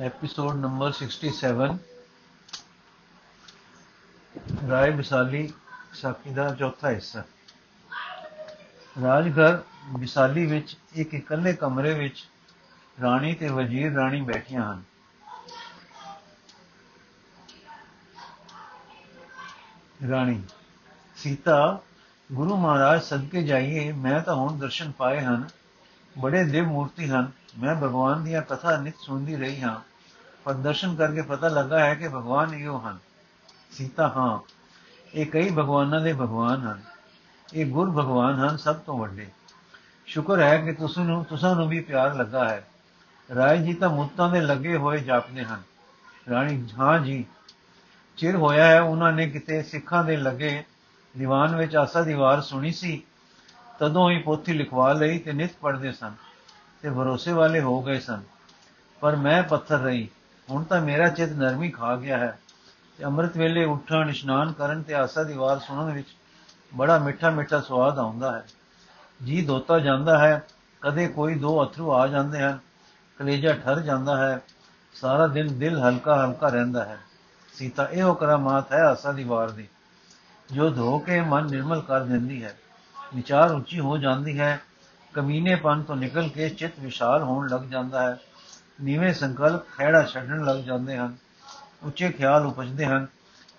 Episode 0.00 0.56
number 0.56 0.92
67 0.92 1.78
ਰਾਏ 4.68 4.90
ਵਿਸਾਲੀ 4.90 5.52
ਸਾਖੀ 5.92 6.30
ਦਾ 6.30 6.54
ਚੌਥਾ 6.54 6.90
ਹਿੱਸਾ। 6.90 7.24
ਰਾਜਘਰ 9.02 9.62
ਵਿਸਾਲੀ 9.98 10.46
ਵਿੱਚ 10.46 10.76
ਇੱਕ 10.94 11.14
ਇਕੱਲੇ 11.14 11.52
ਕਮਰੇ 11.52 11.94
ਵਿੱਚ 11.94 12.28
ਰਾਣੀ 13.02 13.34
ਤੇ 13.34 13.48
ਵਜ਼ੀਰ 13.48 13.92
ਰਾਣੀ 13.92 14.20
ਬੈਠੀਆਂ 14.20 14.72
ਹਨ। 14.72 14.82
ਰਾਣੀ, 20.10 20.42
ਸੀਤਾ, 21.16 21.80
ਗੁਰੂ 22.32 22.56
ਮਹਾਰਾਜ 22.56 23.02
ਸਦਕੇ 23.02 23.42
ਜਾਈਏ, 23.42 23.92
ਮੈਂ 23.92 24.20
ਤਾਂ 24.20 24.34
ਹੁਣ 24.34 24.58
ਦਰਸ਼ਨ 24.58 24.92
ਪਾਏ 24.92 25.20
ਹਨ। 25.20 25.48
ਬੜੇ 26.18 26.44
ਦਿਵ 26.44 26.64
ਮੂਰਤੀ 26.64 27.08
ਹਨ। 27.08 27.30
ਮੈਂ 27.58 27.74
ਭਗਵਾਨ 27.74 28.24
ਦੀਆਂ 28.24 28.42
ਕਥਾ 28.42 28.76
ਨਿਤ 28.76 28.94
ਸੁਣਦੀ 28.98 29.36
ਰਹੀ 29.36 29.60
ਹਾਂ। 29.60 29.80
ਪਰ 30.44 30.52
ਦਰਸ਼ਨ 30.52 30.94
ਕਰਕੇ 30.94 31.22
ਪਤਾ 31.22 31.48
ਲੱਗਾ 31.48 31.80
ਹੈ 31.80 31.94
ਕਿ 31.94 32.08
ਭਗਵਾਨ 32.08 32.54
ਇਹੋ 32.54 32.78
ਹਨ। 32.78 32.98
ਸੀਤਾ 33.72 34.08
ਹਾਂ, 34.08 34.38
ਇਹ 35.14 35.26
ਕਈ 35.26 35.50
ਭਗਵਾਨਾਂ 35.50 36.00
ਦੇ 36.00 36.12
ਭਗਵਾਨ 36.12 36.60
ਹਨ। 36.60 36.80
ਇਹ 37.54 37.66
ਗੁਰ 37.66 37.90
ਭਗਵਾਨ 37.90 38.34
ਹਨ 38.34 38.56
ਸਭ 38.56 38.76
ਤੋਂ 38.76 38.98
ਵੱਡੇ। 38.98 39.26
ਸ਼ੁਕਰ 40.06 40.40
ਹੈ 40.40 40.56
ਕਿ 40.56 40.72
ਤੁਸੀਂ 40.72 41.04
ਨੂੰ 41.04 41.24
ਤੁਸਾਂ 41.24 41.56
ਨੂੰ 41.56 41.68
ਵੀ 41.68 41.80
ਪਿਆਰ 41.80 42.14
ਲੱਗਾ 42.14 42.48
ਹੈ। 42.48 42.66
ਰਾਏ 43.34 43.58
ਜੀ 43.58 43.74
ਤਾਂ 43.74 43.90
ਮੁੱਤਾਂ 43.90 44.30
ਦੇ 44.30 44.40
ਲੱਗੇ 44.40 44.76
ਹੋਏ 44.76 45.00
ਜਾਪਦੇ 45.00 45.44
ਹਨ। 45.44 45.62
ਰਾਣੀ, 46.30 46.68
ਹਾਂ 46.78 46.98
ਜੀ, 46.98 47.24
ਚਿਰ 48.16 48.36
ਹੋਇਆ 48.36 48.66
ਹੈ, 48.66 48.80
ਉਹਨਾਂ 48.80 49.12
ਨੇ 49.12 49.30
ਕਿਤੇ 49.30 49.62
ਸਿੱਖਾਂ 49.62 50.04
ਦੇ 50.04 50.16
ਲੱਗੇ 50.16 50.64
ਦੀਵਾਨ 51.18 51.56
ਵਿੱਚ 51.56 51.76
ਆਸਾ 51.76 52.02
ਦੀ 52.02 52.14
ਵਾਰ 52.14 52.40
ਸੁਣੀ 52.40 52.72
ਸੀ। 52.72 53.02
ਤਦੋਂ 53.82 54.10
ਹੀ 54.10 54.18
ਪੋਥੀ 54.18 54.52
ਲਿਖਵਾ 54.52 54.92
ਲਈ 54.92 55.18
ਤੇ 55.18 55.32
ਨਿਤ 55.32 55.50
ਪੜ੍ਹਦੇ 55.60 55.92
ਸਨ 55.92 56.12
ਤੇ 56.82 56.90
ਭਰੋਸੇ 56.90 57.32
ਵਾਲੇ 57.32 57.60
ਹੋ 57.60 57.80
ਗਏ 57.82 57.98
ਸਨ। 57.98 58.20
ਪਰ 59.00 59.16
ਮੈਂ 59.16 59.42
ਪੱਥਰ 59.42 59.78
ਰਹੀ। 59.78 60.08
ਹੁਣ 60.48 60.64
ਤਾਂ 60.64 60.80
ਮੇਰਾ 60.80 61.08
ਚਿਤ 61.08 61.32
ਨਰਮੀ 61.32 61.70
ਖਾ 61.70 61.96
ਗਿਆ 61.96 62.18
ਹੈ 62.18 62.38
ਤੇ 62.98 63.04
ਅੰਮ੍ਰਿਤ 63.04 63.36
ਵੇਲੇ 63.36 63.64
ਉੱਠਣ, 63.64 64.08
ਇਸ਼ਨਾਨ 64.10 64.52
ਕਰਨ 64.52 64.82
ਤੇ 64.82 64.94
ਆਸਾ 64.94 65.22
ਦੀ 65.22 65.34
ਵਾਰ 65.34 65.58
ਸੁਣਨ 65.58 65.92
ਵਿੱਚ 65.92 66.14
ਬੜਾ 66.74 66.98
ਮਿੱਠਾ 66.98 67.30
ਮਿੱਠਾ 67.30 67.60
ਸਵਾਦ 67.60 67.98
ਆਉਂਦਾ 67.98 68.32
ਹੈ। 68.32 68.44
ਜੀ 69.24 69.42
ਦੋਤਾ 69.42 69.78
ਜਾਂਦਾ 69.78 70.18
ਹੈ, 70.18 70.42
ਕਦੇ 70.82 71.08
ਕੋਈ 71.08 71.34
ਦੋ 71.34 71.64
ਅਥਰੂ 71.64 71.92
ਆ 71.92 72.06
ਜਾਂਦੇ 72.06 72.42
ਹਨ, 72.42 72.58
ਕਲੇਜਾ 73.18 73.52
ਠਰ 73.54 73.80
ਜਾਂਦਾ 73.80 74.16
ਹੈ, 74.16 74.40
ਸਾਰਾ 74.94 75.26
ਦਿਨ 75.26 75.58
ਦਿਲ 75.58 75.78
ਹਲਕਾ 75.78 76.26
ਹਲਕਾ 76.26 76.48
ਰਹਿੰਦਾ 76.48 76.84
ਹੈ। 76.84 76.98
ਸੀਤਾ 77.54 77.88
ਇਹੋ 77.92 78.14
ਕਰਾਮਾਤ 78.14 78.72
ਹੈ 78.72 78.80
ਆਸਾ 78.80 79.12
ਦੀ 79.12 79.24
ਵਾਰ 79.24 79.50
ਦੀ, 79.50 79.68
ਜੋ 80.52 80.70
ਧੋ 80.70 80.98
ਕੇ 80.98 81.20
ਮਨ 81.20 81.50
ਨਿਰਮਲ 81.50 81.80
ਕਰ 81.80 82.00
ਦਿੰਦੀ 82.00 82.44
ਹੈ। 82.44 82.56
ਵਿਚਾਰ 83.14 83.50
ਉੱਚੀ 83.50 83.80
ਹੋ 83.80 83.98
ਜਾਂਦੀ 83.98 84.40
ਹੈ। 84.40 84.60
ਕਮੀਨੇਪਨ 85.12 85.82
ਤੋਂ 85.82 85.96
ਨਿਕਲ 85.96 86.28
ਕੇ 86.28 86.48
ਚਿੱਤ 86.48 86.72
ਵਿਸ਼ਾਲ 86.80 87.22
ਹੋਣ 87.22 87.48
ਲੱਗ 87.48 87.60
ਜਾਂਦਾ 87.60 88.02
ਹੈ। 88.02 88.18
ਨੀਵੇਂ 88.82 89.14
ਸੰਕਲਪ 89.14 89.70
ਖਹਿੜਾ 89.70 90.02
ਛੱਡਣ 90.02 90.44
ਲੱਗ 90.44 90.56
ਜਾਂਦੇ 90.56 90.96
ਹਨ। 90.96 91.16
ਉੱਚੇ 91.82 92.10
ਖਿਆਲ 92.10 92.46
ਉਪਜਦੇ 92.46 92.86
ਹਨ। 92.86 93.06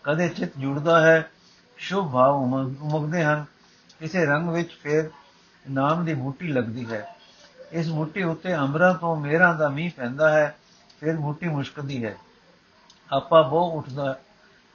ਕਦੇ 0.03 0.29
ਚਿੱਤ 0.29 0.51
ਜੁੜਦਾ 0.57 1.01
ਹੈ, 1.01 1.31
ਸ਼ੁਭ 1.77 2.11
ਭਾਵ 2.11 2.35
ਉਮਗਦੇ 2.81 3.23
ਹਨ। 3.23 3.45
ਕਿਸੇ 3.99 4.25
ਰੰਗ 4.25 4.49
ਵਿੱਚ 4.49 4.69
ਫੇਰ 4.83 5.09
ਨਾਮ 5.69 6.05
ਦੀ 6.05 6.13
ਬੂਟੀ 6.13 6.47
ਲੱਗਦੀ 6.47 6.85
ਹੈ। 6.93 7.15
ਇਸ 7.71 7.89
ਬੂਟੀ 7.89 8.23
ਉੱਤੇ 8.23 8.55
ਅੰਬਰਾਂ 8.55 8.93
ਤੋਂ 8.93 9.15
ਮੇਰਾਂ 9.15 9.55
ਦਾ 9.55 9.69
ਮੀਂਹ 9.69 9.91
ਪੈਂਦਾ 9.97 10.29
ਹੈ, 10.29 10.57
ਫਿਰ 10.99 11.17
ਬੂਟੀ 11.17 11.47
ਮੁਸ਼ਕਦੀ 11.47 12.05
ਹੈ। 12.05 12.15
ਆਪਾ 13.11 13.41
ਬੋ 13.41 13.71
ਉੱਠਦਾ, 13.71 14.19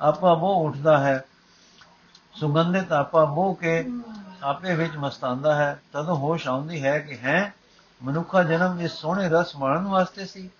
ਆਪਾ 0.01 0.34
ਬੋ 0.34 0.69
ਉੱਠਦਾ 0.69 0.99
ਹੈ। 0.99 1.25
ਸੁਗੰਧਿਤ 2.33 2.93
ਆਪਾ 2.93 3.25
ਬੋ 3.25 3.55
ਕੇ 3.55 3.89
ਆਪੇ 4.42 4.75
ਵਿੱਚ 4.75 4.97
ਮਸਤਾਂਦਾ 4.97 5.55
ਹੈ, 5.55 5.81
ਤਦੋਂ 5.92 6.17
ਹੋਸ਼ 6.17 6.48
ਆਉਂਦੀ 6.48 6.83
ਹੈ 6.84 6.98
ਕਿ 6.98 7.17
ਹੈ, 7.19 7.55
ਮਨੁੱਖਾ 8.03 8.42
ਜਨਮ 8.42 8.81
ਇਸ 8.81 8.92
ਸੋਹਣੇ 8.92 9.28
ਰਸ 9.28 9.56
ਮਾਣਨ 9.56 9.86
ਵਾਸਤੇ 9.86 10.27
ਸੀ। 10.27 10.50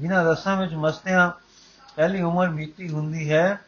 ਜਿਨ੍ਹਾਂ 0.00 0.24
ਰਸਾਂ 0.24 0.56
ਵਿੱਚ 0.56 0.74
ਮਸਤਿਆਂ 0.74 1.30
ਪਹਿਲੀ 1.96 2.22
ਉਮਰ 2.22 2.48
ਬੀਤੀ 2.48 2.88
ਹੁੰਦੀ 2.88 3.30
ਹੈ, 3.32 3.60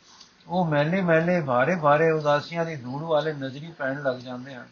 ਉਹ 0.48 0.64
ਮੈਲੇ 0.66 1.00
ਮੈਲੇ 1.00 1.40
ਭਾਰੇ 1.40 1.76
ਭਾਰੇ 1.76 2.10
ਉਦਾਸੀਆਂ 2.10 2.64
ਦੀ 2.64 2.76
ਧੂੜ 2.76 3.02
ਵਾਲੇ 3.02 3.32
ਨਜ਼ਰੀ 3.32 3.72
ਪੈਣ 3.78 4.02
ਲੱਗ 4.02 4.16
ਜਾਂਦੇ 4.16 4.54
ਹਨ। 4.54 4.66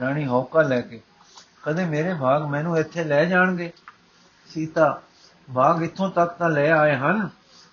ਰਾਣੀ 0.00 0.26
ਹੌਕਾ 0.26 0.62
ਲੈ 0.62 0.80
ਕੇ, 0.80 1.00
ਕਦੇ 1.62 1.84
ਮੇਰੇ 1.84 2.14
ਭਾਗ 2.14 2.42
ਮੈਨੂੰ 2.42 2.78
ਇੱਥੇ 2.78 3.04
ਲੈ 3.04 3.24
ਜਾਣਗੇ? 3.24 3.72
ਸੀਤਾ, 4.50 5.00
ਭਾਗ 5.48 5.82
ਇੱਥੋਂ 5.82 6.10
ਤੱਕ 6.10 6.32
ਤਾਂ 6.32 6.48
ਲੈ 6.50 6.70
ਆਏ 6.70 6.96
ਹਨ 6.96 7.28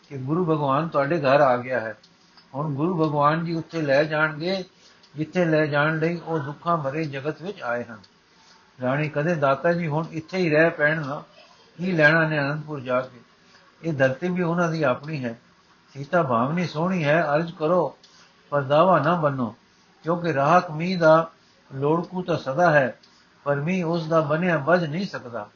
ਕਿ 0.10 0.18
ਗੁਰੂ 0.18 0.46
ਭਗਵਾਨ 0.46 0.88
ਤੁਹਾਡੇ 0.88 1.20
ਘਰ 1.20 1.42
ਆ 1.42 1.58
ਗਿਆ 1.58 1.80
ਹੈ। 1.80 1.98
ਹੁਣ 2.56 2.74
ਗੁਰੂ 2.74 2.98
ਭਗਵਾਨ 2.98 3.46
ਜੀ 3.46 3.54
ਉੱਥੇ 3.54 3.82
ਲੈ 3.82 4.04
ਜਾਣਗੇ 4.04 4.64
ਜਿੱਥੇ 5.16 5.46
ਲੈ 5.46 5.66
ਜਾਣ 5.66 6.00
ਲਈ 6.00 6.22
ਉਹ 6.26 6.40
ਦੁੱਖਾਂ 6.40 6.78
ਭਰੇ 6.78 7.06
ਜਗਤ 7.06 7.42
ਵਿੱਚ 7.42 7.62
ਆਏ 7.62 7.84
ਹਨ। 7.84 8.00
ਰਾਣੀ 8.82 9.10
ਕਦੇ 9.10 9.36
ਦਾਤਾ 9.36 9.74
ਜੀ 9.74 9.88
ਹੁਣ 9.88 10.06
ਇੱਥੇ 10.12 10.38
ਹੀ 10.38 10.50
ਰਹਿ 10.50 10.70
ਪੈਣਗਾ 10.70 11.24
ਕੀ 11.78 11.92
ਲੈਣਾ 11.92 12.28
ਨੇ 12.28 12.40
ਅਨੰਦਪੁਰ 12.40 12.80
ਜਾ 12.80 13.02
ਕੇ? 13.02 13.20
ਇਹ 13.84 13.94
ਧਰਤੀ 13.94 14.30
ਵੀ 14.30 14.44
ਉਹਨਾਂ 14.44 14.72
ਦੀ 14.72 14.84
ਆਪਣੀ 14.84 15.26
ਹੈ। 15.26 15.40
ਸੀਤਾ 15.94 16.24
ਭਾਵਨੀ 16.24 16.68
ਸੋਹਣੀ 16.68 17.04
ਹੈ, 17.04 17.26
ਅਰਜ 17.36 17.52
ਕਰੋ, 17.52 17.98
ਪਰ 18.50 18.62
ਦਾਵਾ 18.62 19.00
ਨਾ 19.00 19.16
ਬੰਨੋ 19.16 19.56
ਕਿਉਂਕਿ 20.04 20.34
ਰਾਹਕ 20.34 20.72
ਮੀਂਹ 20.72 21.00
ਦਾ 21.00 21.32
ਲੋੜਕੂ 21.76 22.22
ਤਾਂ 22.22 22.38
ਸਦਾ 22.38 22.72
ਹੈ, 22.72 23.00
ਪਰ 23.44 23.56
ਮੀਂਹ 23.56 23.86
ਉਸ 23.86 24.08
ਦਾ 24.08 24.22
ਬਣਿਆ 24.22 24.58
ਵੱਜ 24.58 24.86
ਨਹੀਂ 24.86 25.08
ਸਕਦਾ। 25.08 25.50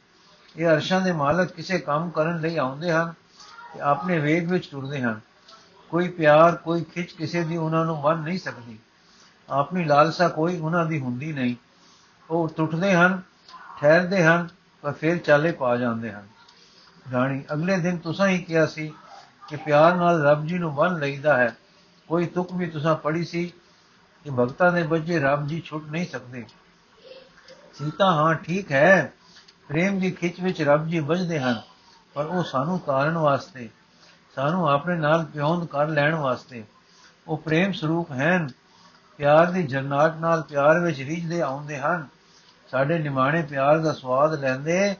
ਇਹ 0.56 0.66
ਅਰਸ਼ਾਂ 0.66 1.00
ਦੇ 1.00 1.12
ਮਾਲਕ 1.12 1.52
ਕਿਸੇ 1.52 1.78
ਕੰਮ 1.78 2.10
ਕਰਨ 2.10 2.40
ਲਈ 2.40 2.56
ਆਉਂਦੇ 2.56 2.92
ਹਨ 2.92 3.14
ਤੇ 3.74 3.80
ਆਪਣੇ 3.80 4.18
ਵੇਗ 4.18 4.50
ਵਿੱਚ 4.50 4.70
ਟੁਰਦੇ 4.70 5.02
ਹਨ। 5.02 5.20
ਕੋਈ 5.90 6.08
ਪਿਆਰ, 6.08 6.56
ਕੋਈ 6.56 6.84
ਖਿੱਚ 6.84 7.12
ਕਿਸੇ 7.12 7.44
ਦੀ 7.44 7.56
ਉਹਨਾਂ 7.56 7.84
ਨੂੰ 7.84 8.02
ਬੰਨ 8.02 8.18
ਨਹੀਂ 8.18 8.38
ਸਕਦੀ। 8.38 8.78
ਆਪਣੀ 9.50 9.84
ਲਾਲਸਾ 9.84 10.28
ਕੋਈ 10.28 10.58
ਉਹਨਾਂ 10.58 10.86
ਦੀ 10.86 11.00
ਹੁੰਦੀ 11.00 11.32
ਨਹੀਂ। 11.32 11.56
ਉਹ 12.30 12.48
ਟੁੱਟਦੇ 12.48 12.94
ਹਨ, 12.94 13.22
ਠਹਿਰਦੇ 13.80 14.24
ਹਨ, 14.24 14.48
ਪਰ 14.82 14.92
ਫਿਰ 14.92 15.18
ਚਾਲੇ 15.18 15.52
ਪਾ 15.52 15.76
ਜਾਂਦੇ 15.76 16.12
ਹਨ। 16.12 16.26
ਰਾਣੀ, 17.12 17.44
ਅਗਲੇ 17.52 17.78
ਦਿਨ 17.78 17.96
ਤੁਸੀਂ 17.96 18.26
ਹੀ 18.26 18.42
ਕਿਹਾ 18.42 18.66
ਸੀ 18.66 18.92
ਕਿ 19.48 19.56
ਪਿਆਰ 19.56 19.94
ਨਾਲ 19.94 20.22
ਰੱਬ 20.22 20.46
ਜੀ 20.46 20.58
ਨੂੰ 20.58 20.74
ਬੰਨ 20.74 20.98
ਲਈਦਾ 20.98 21.36
ਹੈ। 21.36 21.56
ਕੋਈ 22.08 22.26
ਤੁਕ 22.26 22.52
ਵੀ 22.52 22.66
ਤੁਸੀਂ 22.66 22.96
ਪੜੀ 22.96 23.24
ਸੀ 23.24 23.52
ਕਿ 24.24 24.30
ਭਗਤਾਂ 24.30 24.72
ਦੇ 24.72 24.82
ਬੱਚੇ 24.82 25.18
ਰੱਬ 25.18 25.46
ਜੀ 25.46 25.60
ਛੁੱਟ 25.60 25.84
ਨਹੀਂ 25.84 26.06
ਸਕਦੇ। 26.06 26.44
ਸੀਤਾ, 27.74 28.12
ਹਾਂ, 28.12 28.34
ਠੀਕ 28.34 28.72
ਹੈ। 28.72 29.12
ਪ੍ਰੇਮ 29.68 29.98
ਦੀ 29.98 30.10
ਖਿੱਚ 30.10 30.40
ਵਿੱਚ 30.40 30.62
ਰੱਬ 30.62 30.86
ਜੀ 30.86 31.00
ਵੱਜਦੇ 31.00 31.40
ਹਨ, 31.40 31.62
ਪਰ 32.14 32.26
ਉਹ 32.26 32.44
ਸਾਨੂੰ 32.44 32.78
ਤਾਰਨ 32.78 33.18
ਵਾਸਤੇ, 33.18 33.68
ਸਾਨੂੰ 34.34 34.68
ਆਪਣੇ 34.68 34.96
ਨਾਲ 34.96 35.24
ਪਿਉਂਦ 35.24 35.64
ਕਰ 35.64 35.88
ਲੈਣ 35.88 36.14
ਵਾਸਤੇ। 36.14 36.64
ਉਹ 37.28 37.36
ਪ੍ਰੇਮ 37.38 37.72
ਸਰੂਪ 37.72 38.12
ਹਨ। 38.12 38.48
ਪਿਆਰ 39.22 39.50
ਦੀ 39.50 39.62
ਜਰਨਾਟ 39.62 40.16
ਨਾਲ 40.16 40.42
ਪਿਆਰ 40.42 40.80
ਵਿੱਚ 40.80 41.00
ਰਿਝਦੇ 41.00 41.40
ਆਉਂਦੇ 41.40 41.78
ਹਨ। 41.78 42.06
ਸਾਡੇ 42.70 42.98
ਨਿਮਾਣੇ 42.98 43.42
ਪਿਆਰ 43.42 43.78
ਦਾ 43.78 43.92
ਸਵਾਦ 43.92 44.40
ਲੈਂਦੇ, 44.40 44.96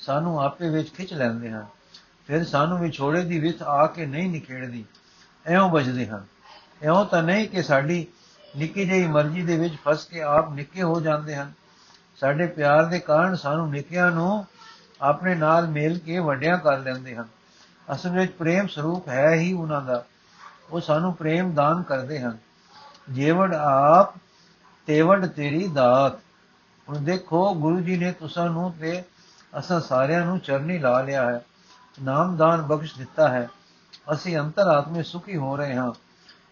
ਸਾਨੂੰ 0.00 0.42
ਆਪੇ 0.42 0.70
ਵਿੱਚ 0.70 0.94
ਖਿੱਚ 0.94 1.14
ਲੈਂਦੇ 1.14 1.50
ਹਨ। 1.50 1.66
ਫਿਰ 2.26 2.44
ਸਾਨੂੰ 2.44 2.80
ਵਿਛੋੜੇ 2.80 3.24
ਦੀ 3.24 3.38
ਵਿਥ 3.38 3.62
ਆ 3.62 3.86
ਕੇ 3.86 4.06
ਨਹੀਂ 4.06 4.30
ਨਿਖੇੜਦੀ। 4.30 4.84
ਐਉਂ 5.46 5.70
ਬਜਦੇ 5.70 6.06
ਹਨ। 6.06 6.24
ਐਉਂ 6.82 7.06
ਤਾਂ 7.06 7.22
ਨਹੀਂ 7.22 7.48
ਕਿ 7.48 7.62
ਸਾਡੀ 7.62 8.06
ਨਿੱਕੀ 8.56 8.86
ਜਿਹੀ 8.86 9.06
ਮਰਜ਼ੀ 9.06 9.42
ਦੇ 9.42 9.56
ਵਿੱਚ 9.56 9.74
ਫਸ 9.88 10.04
ਕੇ 10.04 10.22
ਆਪ 10.22 10.52
ਨਿੱਕੇ 10.52 10.82
ਹੋ 10.82 11.00
ਜਾਂਦੇ 11.00 11.36
ਹਨ। 11.36 11.52
ਸਾਡੇ 12.16 12.46
ਪਿਆਰ 12.46 12.84
ਦੇ 12.84 12.98
ਕਾਰਨ 12.98 13.36
ਸਾਨੂੰ 13.36 13.70
ਨਿੱਕਿਆਂ 13.70 14.10
ਨੂੰ 14.10 14.46
ਆਪਣੇ 15.02 15.34
ਨਾਲ 15.34 15.66
ਮੇਲ 15.66 15.98
ਕੇ 15.98 16.18
ਵੱਡਿਆਂ 16.18 16.58
ਕਰ 16.58 16.78
ਲੈਂਦੇ 16.78 17.16
ਹਨ। 17.16 17.26
ਅਸਲ 17.92 18.10
ਵਿੱਚ 18.10 18.32
ਪ੍ਰੇਮ 18.32 18.66
ਸਰੂਪ 18.66 19.08
ਹੈ 19.08 19.34
ਹੀ 19.34 19.52
ਉਹਨਾਂ 19.52 19.82
ਦਾ। 19.82 20.04
ਉਹ 20.70 20.80
ਸਾਨੂੰ 20.80 21.14
ਪ੍ਰੇਮ 21.14 21.54
ਦਾਨ 21.54 21.82
ਕਰਦੇ 21.82 22.20
ਹਨ। 22.20 22.47
ਜੇਵੜ 23.12 23.54
ਆਪ 23.54 24.14
ਤੇਵੜ 24.86 25.26
ਤੇਰੀ 25.26 25.68
ਦਾਤ। 25.68 26.12
ਹੁਣ 26.88 26.98
ਦੇਖੋ, 26.98 27.54
ਗੁਰੂ 27.54 27.80
ਜੀ 27.80 27.96
ਨੇ 27.96 28.12
ਤੁਸਾਂ 28.12 28.50
ਨੂੰ 28.50 28.74
ਤੇ 28.80 29.04
ਅਸਾਂ 29.58 29.80
ਸਾਰਿਆਂ 29.80 30.26
ਨੂੰ 30.26 30.38
ਚਰਨੀ 30.38 30.78
ਲਾ 30.78 31.00
ਲਿਆ 31.00 31.30
ਹੈ। 31.30 31.40
ਨਾਮਦਾਨ 32.02 32.62
ਬਖਸ਼ 32.62 32.98
ਦਿੱਤਾ 32.98 33.28
ਹੈ। 33.28 33.48
ਅਸੀਂ 34.12 34.38
ਅੰਤਰਾਤਮੇ 34.38 35.02
ਸੁਖੀ 35.02 35.36
ਹੋ 35.36 35.56
ਰਹੇ 35.56 35.76
ਹਾਂ। 35.76 35.92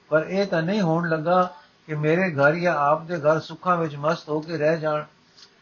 ਪਰ 0.09 0.27
ਇਹ 0.29 0.47
ਤਾਂ 0.47 0.63
ਨਹੀਂ 0.63 0.81
ਹੋਣ 0.81 1.09
ਲੱਗਾ 1.09 1.51
ਕਿ 1.87 1.95
ਮੇਰੇ 1.95 2.35
ਘਰ 2.35 2.55
ਜਾਂ 2.55 2.75
ਆਪ 2.75 3.03
ਦੇ 3.03 3.19
ਘਰ 3.19 3.41
ਸੁੱਖਾਂ 3.41 3.77
ਵਿੱਚ 3.77 3.97
ਮਸਤ 3.97 4.29
ਹੋ 4.29 4.41
ਕੇ 4.41 4.59
ਰਹਿ 4.59 4.79
ਜਾਣ। 4.79 5.05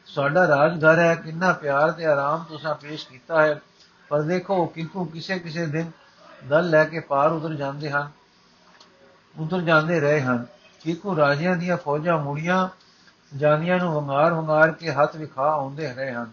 ਸਾਡਾ 0.07 0.49
ਰਾਜ 0.49 0.85
ਘਰ 0.85 0.99
ਹੈ, 0.99 1.15
ਕਿੰਨਾ 1.15 1.53
ਪਿਆਰ 1.53 1.93
ਤੇ 1.93 2.07
ਆਰਾਮ 2.07 2.45
ਤੁਸੀਂ 2.49 2.75
ਪੇਸ਼ 2.75 3.09
ਕੀਤਾ 3.09 3.43
ਹੈ। 3.43 3.61
ਪਰ 4.09 4.23
ਦੇਖੋ 4.23 4.67
ਕਿੰਕੂ 4.67 5.05
ਕਿਸੇ 5.05 5.39
ਕਿਸੇ 5.39 5.67
ਦਿਨ 5.67 5.91
ਦਲ 6.49 6.71
ਲੈ 6.71 6.85
ਕੇ 6.85 7.01
ਪਾਰ 7.01 7.33
ਉਧਰ 7.33 7.55
ਜਾਂਦੇ 7.55 7.91
ਹਨ 7.91 8.11
ਉਧਰ 9.39 9.61
ਜਾਂਦੇ 9.61 10.01
ਰਹੇ 10.01 10.21
ਹਨ। 10.21 10.47
ਕਿੰਕੂ 10.85 11.17
ਰਾਜਿਆਂ 11.17 11.57
ਦੀਆਂ 11.57 11.77
ਫੌਜਾਂ 11.77 12.19
ਮੁੜੀਆਂ 12.19 12.69
ਜਾਨੀਆਂ 13.37 13.79
ਨੂੰ 13.79 13.93
ਵੰਗਾਰ 13.95 14.33
ਵੰਗਾਰ 14.33 14.73
ਕੇ 14.73 14.91
ਹੱਥ 14.93 15.17
ਵਿਖਾ 15.17 15.43
ਆਉਂਦੇ 15.43 15.93
ਰਹੇ 15.93 16.13
ਹਨ। 16.13 16.31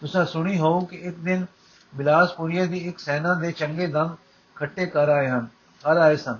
ਤੁਸੀਂ 0.00 0.24
ਸੁਣੀ 0.24 0.58
ਹੋ 0.58 0.80
ਕਿ 0.80 0.96
ਇੱਕ 0.96 1.16
ਦਿਨ 1.16 1.46
ਬਿਲਾਸਪੁਰੀਏ 1.94 2.66
ਦੀ 2.66 2.78
ਇੱਕ 2.78 2.98
ਸੈਨਾ 2.98 3.34
ਦੇ 3.34 3.52
ਚੰਗੇ 3.52 3.86
ਦਮ 3.86 4.16
ਖੱਟੇ 4.54 4.86
ਕਰ 4.86 5.08
ਆਏ 5.08 5.28
ਹਨ, 5.28 5.46
ਕਰ 5.84 5.96
ਆਏ 5.96 6.16
ਸਨ। 6.16 6.38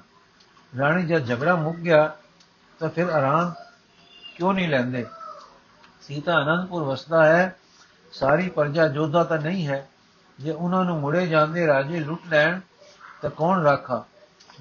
ਰਾਣੀ 0.78 1.06
ਜਦ 1.06 1.26
ਝਗੜਾ 1.26 1.54
ਮੁੱਕ 1.56 1.76
ਗਿਆ 1.76 2.16
ਤਾਂ 2.78 2.88
ਫਿਰ 2.88 3.08
ਆਰਾਮ 3.08 3.52
ਕਿਉਂ 4.36 4.54
ਨਹੀਂ 4.54 4.68
ਲੈਂਦੇ? 4.68 5.06
ਸੀਤਾ 6.02 6.42
ਅਨੰਦਪੁਰ 6.42 6.82
ਵਸਦਾ 6.82 7.26
ਹੈ, 7.26 7.56
ਸਾਰੀ 8.12 8.48
ਪਰਜਾ 8.48 8.88
ਜੋਧਾ 8.88 9.24
ਤਾਂ 9.24 9.38
ਨਹੀਂ 9.38 9.66
ਹੈ, 9.66 9.88
ਜੇ 10.40 10.50
ਉਹਨਾਂ 10.50 10.84
ਨੂੰ 10.84 11.00
ਮੁੜੇ 11.00 11.26
ਜਾਂਦੇ 11.26 11.66
ਰਾਜੇ 11.66 12.00
ਲੁੱਟ 12.00 12.20
ਲੈਣ 12.28 12.60
ਤਾਂ 13.22 13.30
ਕੌਣ 13.30 13.62
ਰਾਖਾ? 13.62 14.04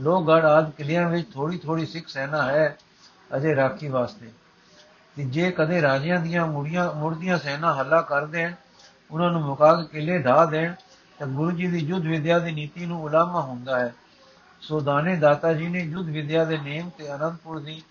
ਲੋਹਗੜ 0.01 0.45
ਆਦ 0.45 0.71
ਕਿਲਿਆਂ 0.71 1.09
ਵਿੱਚ 1.09 1.33
ਥੋੜੀ 1.33 1.57
ਥੋੜੀ 1.57 1.85
ਸਿੱਖ 1.85 2.07
ਸੈਨਾ 2.07 2.43
ਹੈ 2.43 2.77
ਅਜੇ 3.35 3.55
ਰਾਖੀ 3.55 3.87
ਵਾਸਤੇ। 3.87 4.31
ਤੇ 5.15 5.23
ਜੇ 5.23 5.51
ਕਦੇ 5.51 5.81
ਰਾਜਿਆਂ 5.81 6.19
ਦੀਆਂ 6.19 6.45
ਮੁੜੀਆਂ, 6.45 6.93
ਮੁੜਦੀਆਂ 6.93 7.37
ਸੈਨਾ 7.37 7.75
ਹੱਲਾ 7.75 8.01
ਕਰ 8.01 8.25
ਦੇਣ, 8.25 8.53
ਉਹਨਾਂ 9.11 9.31
ਨੂੰ 9.31 9.41
ਮੁਕਾ 9.41 9.75
ਕੇ 9.75 9.99
ਕਿਲੇ 9.99 10.19
ਢਾ 10.19 10.45
ਦੇਣ, 10.45 10.73
ਤਾਂ 11.19 11.27
ਗੁਰੂ 11.27 11.51
ਜੀ 11.51 11.67
ਦੀ 11.67 11.77
ਯੁੱਧ 11.77 12.03
ਵਿਦਿਆ 12.03 12.39
ਦੀ 12.39 12.51
ਨੀਤੀ 12.51 12.85
ਨੂੰ 12.85 13.03
ਉਲਾਮਾ 13.03 13.41
ਹੁੰਦਾ 13.41 13.79
ਹੈ। 13.79 13.93
ਸੋ 14.61 14.79
ਦਾਨੇ 14.79 15.15
ਦਾਤਾ 15.15 15.53
ਜੀ 15.53 15.67
ਨੇ 15.67 15.79
ਯੁੱਧ 15.79 16.07
ਵਿਦਿਆ 16.09 16.45
ਦੇ 16.45 16.57
ਨੇਮ 16.57 16.89
ਤੇ 16.89 17.15
ਅਨੰਦਪੁਰ 17.15 17.59
ਦੀ 17.59 17.83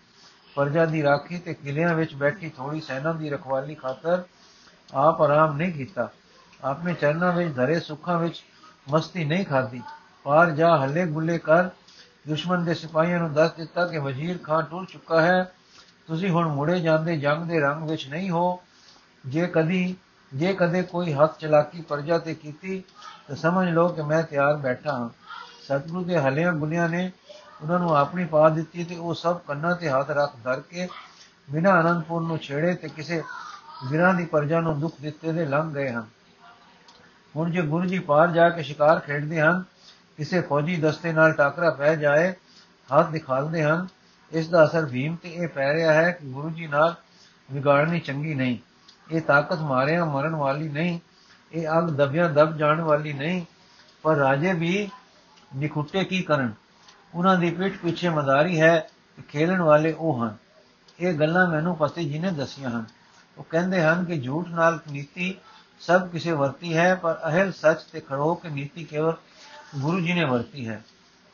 ਪਰਜਾ 0.55 0.87
ਦੀ 0.87 1.03
ਰਾਖੀ 1.03 1.39
ਤੇ 1.39 1.55
ਕਿਲਿਆਂ 1.55 1.95
ਵਿੱਚ 1.95 2.15
ਬੈਠੀ 2.15 2.49
ਥੋੜੀ 2.49 2.81
ਸੈਨਾ 2.81 3.13
ਦੀ 3.13 3.31
ਰਖਵਾਲੀ 3.31 3.75
ਖਾਤਰ 3.75 4.23
ਆਪ 4.95 5.23
ਆਰਾਮ 5.23 5.57
ਨਹੀਂ 5.57 5.73
ਕੀਤਾ। 5.73 6.11
ਆਪਣੇ 6.65 6.95
ਚਰਨਾਂ 6.95 7.33
ਵਿੱਚ 7.33 7.57
ਧਰੇ 7.57 7.81
ਸੁੱਖਾਂ 7.81 8.19
ਵਿੱਚ 8.19 8.45
ਮਸਤੀ 8.91 9.25
ਨਹੀਂ 9.25 9.47
ਖਾਦੀ 9.47 9.83
ਪਾਰ 10.25 10.51
ਜਾ 10.51 10.79
ਹੱਲੇ 10.83 11.07
ਗੁੱਲੇ 11.07 11.39
ਕਰ 11.39 11.69
ਦੁਸ਼ਮਣ 12.29 12.65
ਦੇ 12.65 12.75
ਸਿਪਾਹੀਆਂ 12.75 13.19
ਨੂੰ 13.19 13.33
ਦੱਸ 13.33 13.53
ਦਿੱਤਾ 13.53 13.87
ਕਿ 13.87 13.99
ਵਜ਼ੀਰ 13.99 14.39
ਖਾਨ 14.39 14.65
ਟੁਰ 14.65 14.87
ਚੁੱਕਾ 14.93 15.23
ਹੈ। 15.23 15.53
ਤੁਸੀਂ 16.07 16.31
ਹੁਣ 16.31 16.49
ਮੁੜੇ 16.49 16.81
ਜਾਂਦੇ 16.81 17.17
ਜੰਗ 17.17 17.45
ਦੇ 17.45 17.61
ਰੰਗ 17.61 17.91
ਵਿੱਚ 17.91 18.09
ਨਹੀਂ 18.09 18.31
ਹੋ। 18.31 18.63
ਜੇ 19.27 19.47
ਕਦੀ, 19.47 19.97
ਜੇ 20.35 20.55
ਕਦੇ 20.55 20.83
ਕੋਈ 20.83 21.13
ਹੱਥ 21.13 21.39
ਚਲਾਕੀ 21.39 21.81
ਪਰਜਾ 21.81 22.19
ਤੇ 22.19 22.35
ਕੀਤੀ, 22.35 22.83
ਤਾਂ 23.29 23.37
ਸਮਝ 23.37 23.69
ਲਓ 23.69 23.89
ਕਿ 23.89 24.03
ਮੈਂ 24.03 24.23
ਤਿਆਰ 24.23 24.57
ਬੈਠਾ 24.57 24.93
ਹਾਂ। 24.93 25.09
ਸਤਿਗੁਰੂ 25.63 26.05
ਦੇ 26.05 26.19
ਹਲਿਆਂ 26.19 26.53
ਗੁਲਿਆਂ 26.53 26.89
ਨੇ 26.89 27.13
ਉਹਨਾਂ 27.63 27.79
ਨੂੰ 27.79 27.97
ਆਪਣੀ 27.97 28.25
ਪਾ 28.25 28.49
ਦਿੱਤੀ 28.49 28.85
ਤੇ 28.85 28.97
ਉਹ 28.97 29.15
ਸਭ 29.15 29.39
ਕੰਨਾਂ 29.39 29.77
ਤੇ 29.77 29.89
ਹੱਥ 29.89 30.11
ਰੱਖ 30.11 30.33
ਧਰ 30.45 30.61
ਕੇ 30.61 30.89
ਬਿਨਾਂ 31.51 31.81
ਅਨੰਦਪੁਰ 31.81 32.23
ਨੂੰ 32.23 32.39
ਛੇੜੇ 32.39 32.75
ਤੇ 32.75 32.89
ਕਿਸੇ 32.89 33.23
ਵਿਰਾਂ 33.91 34.15
ਦੀ 34.15 34.25
ਪਰਜਾ 34.25 34.61
ਨੂੰ 34.61 34.81
ਦੁੱਖ 34.81 34.95
ਦਿੱਤੇ 35.01 35.33
ਦੇ 35.33 35.47
ਲੰਘ 35.47 35.75
ਗਏ 35.75 35.89
ਹਨ। 35.89 36.05
ਹੁਣ 37.37 37.51
ਜੇ 37.51 37.63
ਗੁਰੂ 37.63 37.87
ਜੀ 37.87 37.99
ਪਾਰ 37.99 38.29
ਜਾ 38.29 38.51
ਕੇ 38.51 38.63
ਸ਼ਿਕਾਰ 38.63 39.01
ਖੇਡਦੇ 39.01 39.41
ਹਨ 39.41 39.65
ਕਿਸੇ 40.17 40.41
ਫੌਜੀ 40.41 40.77
ਦਸਤੇ 40.77 41.13
ਨਾਲ 41.13 41.33
ਟਾਕਰਾ 41.33 41.71
ਪੈ 41.71 41.97
ਜਾਏ, 41.97 42.35
ਹੱਥ 42.99 43.11
ਦਿਖਾਉਂਦੇ 43.11 43.65
ਹਨ, 43.65 43.87
ਇਸ 44.33 44.49
ਦਾ 44.49 44.65
ਅਸਰ 44.65 44.87
ਭੀਮ 44.87 45.17
ਤੇ 45.17 45.29
ਇਹ 45.29 45.49
ਪੈ 45.49 45.73
ਰਿਹਾ 45.73 45.93
ਹੈ 45.93 46.11
ਕਿ 46.11 46.27
ਗੁਰੂ 46.27 46.51
ਜੀ 46.51 46.67
ਨਾਲ 46.67 46.95
ਵਿਗਾੜਨੀ 47.53 48.01
ਚੰਗੀ 48.01 48.35
ਨਹੀਂ। 48.35 48.59
ਇਹ 49.11 49.21
ਤਾਕਤ 49.21 49.59
ਮਾਰਿਆ 49.59 50.05
ਮਰਨ 50.05 50.35
ਵਾਲੀ 50.35 50.69
ਨਹੀਂ, 50.69 51.01
ਇਹ 51.53 51.69
ਅੱਗ 51.79 51.85
ਦਬਿਆਂ 51.85 52.31
ਦਬ 52.31 52.57
ਜਾਣ 52.57 52.81
ਵਾਲੀ 52.81 53.13
ਨਹੀਂ, 53.13 53.45
ਪਰ 54.03 54.17
ਰਾਜੇ 54.17 54.53
ਵੀ 54.53 54.91
ਨਿਖੁੱਟੇ 55.57 56.05
ਕੀ 56.05 56.23
ਕਰਨ? 56.23 56.53
ਉਹਨਾਂ 57.15 57.37
ਦੀ 57.37 57.51
ਪਿੱਠ 57.51 57.73
ਪਿੱਛੇ 57.77 58.09
ਮਦਾਰੀ 58.09 58.61
ਹੈ 58.61 58.79
ਕਿ 59.17 59.23
ਖੇਲਣ 59.23 59.61
ਵਾਲੇ 59.61 59.93
ਉਹ 59.93 60.25
ਹਨ। 60.25 60.37
ਇਹ 61.01 61.15
ਗੱਲਾਂ 61.15 61.47
ਮੈਨੂੰ 61.47 61.77
ਪਤੀ 61.77 62.09
ਜੀ 62.09 62.19
ਨੇ 62.19 62.31
ਦੱਸੀਆਂ 62.31 62.71
ਹਨ। 62.71 62.85
ਉਹ 63.39 63.45
ਕਹਿੰਦੇ 63.51 63.83
ਹਨ 63.83 64.05
ਕਿ 64.05 64.21
ਝੂਠ 64.21 64.49
ਨਾਲ 64.49 64.79
ਨੀਤੀ 64.91 65.35
ਸਭ 65.81 66.09
ਕਿਸੇ 66.09 66.33
ਵਰਤੀ 66.33 66.77
ਹੈ, 66.77 66.95
ਪਰ 66.95 67.21
ਅਹਿਲ 67.27 67.53
ਸੱਚ 67.53 67.83
ਤੇ 67.83 68.01
ਖੜੋ 68.01 68.35
ਕੇ 68.35 68.49
ਨੀਤੀ 68.49 68.85
ਕੇਵਲ 68.85 69.17
ਗੁਰੂ 69.77 70.01
ਜੀ 70.01 70.13
ਨੇ 70.13 70.25
ਵਰਤੀ 70.25 70.69
ਹੈ। 70.69 70.83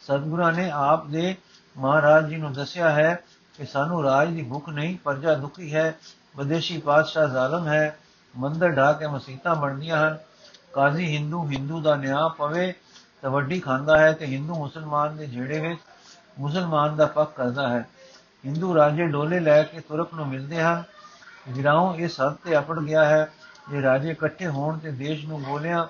ਸਤਿਗੁਰਾਂ 0.00 0.52
ਨੇ 0.52 0.70
ਆਪ 0.70 1.06
ਦੇ 1.06 1.36
ਮਹਾਰਾਜ 1.78 2.28
ਜੀ 2.28 2.36
ਨੂੰ 2.36 2.52
ਦੱਸਿਆ 2.52 2.90
ਹੈ 2.90 3.20
ਕਿ 3.58 3.66
ਸਾਨੂੰ 3.66 4.02
ਰਾਜ 4.02 4.28
ਦੀ 4.28 4.42
ਭੁੱਖ 4.42 4.68
ਨਹੀਂ, 4.68 4.98
ਪਰਜਾ 5.04 5.34
ਦੁਖੀ 5.34 5.74
ਹੈ, 5.74 5.94
ਵਿਦੇਸ਼ੀ 6.36 6.78
ਪਾਤਸ਼ਾਹ 6.78 7.28
ਜ਼ਾਲਮ 7.28 7.68
ਹੈ, 7.68 7.98
ਮੰਦਰ 8.36 8.68
ਢਾ 8.68 8.92
ਕੇ 8.92 9.06
ਮਸੀਤਾਂ 9.06 9.54
ਬਣਦੀਆਂ 9.54 10.08
ਹਨ, 10.08 10.18
ਕਾਜ਼ੀ 10.72 11.16
ਹਿੰਦੂ 11.16 11.48
ਹਿੰਦੂ 11.48 11.80
ਦਾ 11.80 11.96
ਨਿਆਂ 11.96 12.28
ਪਵੇ 12.28 12.74
ਤਾਂ 13.22 13.30
ਵੱਡੀ 13.30 13.60
ਖਾਂਦਾ 13.60 13.98
ਹੈ 13.98 14.12
ਤੇ 14.12 14.26
ਹਿੰਦੂ 14.26 14.54
ਮੁਸਲਮਾਨ 14.54 15.16
ਦੇ 15.16 15.26
ਝੇੜੇ 15.26 15.60
ਵਿੱਚ 15.60 15.80
ਮੁਸਲਮਾਨ 16.38 16.96
ਦਾ 16.96 17.06
ਪੱਖ 17.06 17.36
ਕਰਦਾ 17.36 17.68
ਹੈ। 17.68 17.88
ਹਿੰਦੂ 18.46 18.74
ਰਾਜੇ 18.74 19.06
ਡੋਲੇ 19.06 19.40
ਲੈ 19.40 19.62
ਕੇ 19.62 19.80
ਤੁਰਕ 19.80 20.14
ਨੂੰ 20.14 20.28
ਮਿਲਦੇ 20.28 20.62
ਹਨ। 20.62 20.82
ਗਿਰਾਉ 21.56 21.94
ਇਸ 21.94 22.20
ਹੱਦ 22.20 22.36
ਤੇ 22.44 22.58
ਅਪੜ 22.58 22.78
ਗਿਆ 22.78 23.04
ਹੈ। 23.04 23.32
ਜੇ 23.70 23.82
ਰਾਜੇ 23.82 24.10
ਇਕੱਠੇ 24.10 24.46
ਹੋਣ 24.46 24.78
ਤੇ 24.78 24.90
ਦੇਸ਼ 24.90 25.26
ਨੂੰ 25.26 25.42
ਗੋਲਿਆਂ 25.42 25.86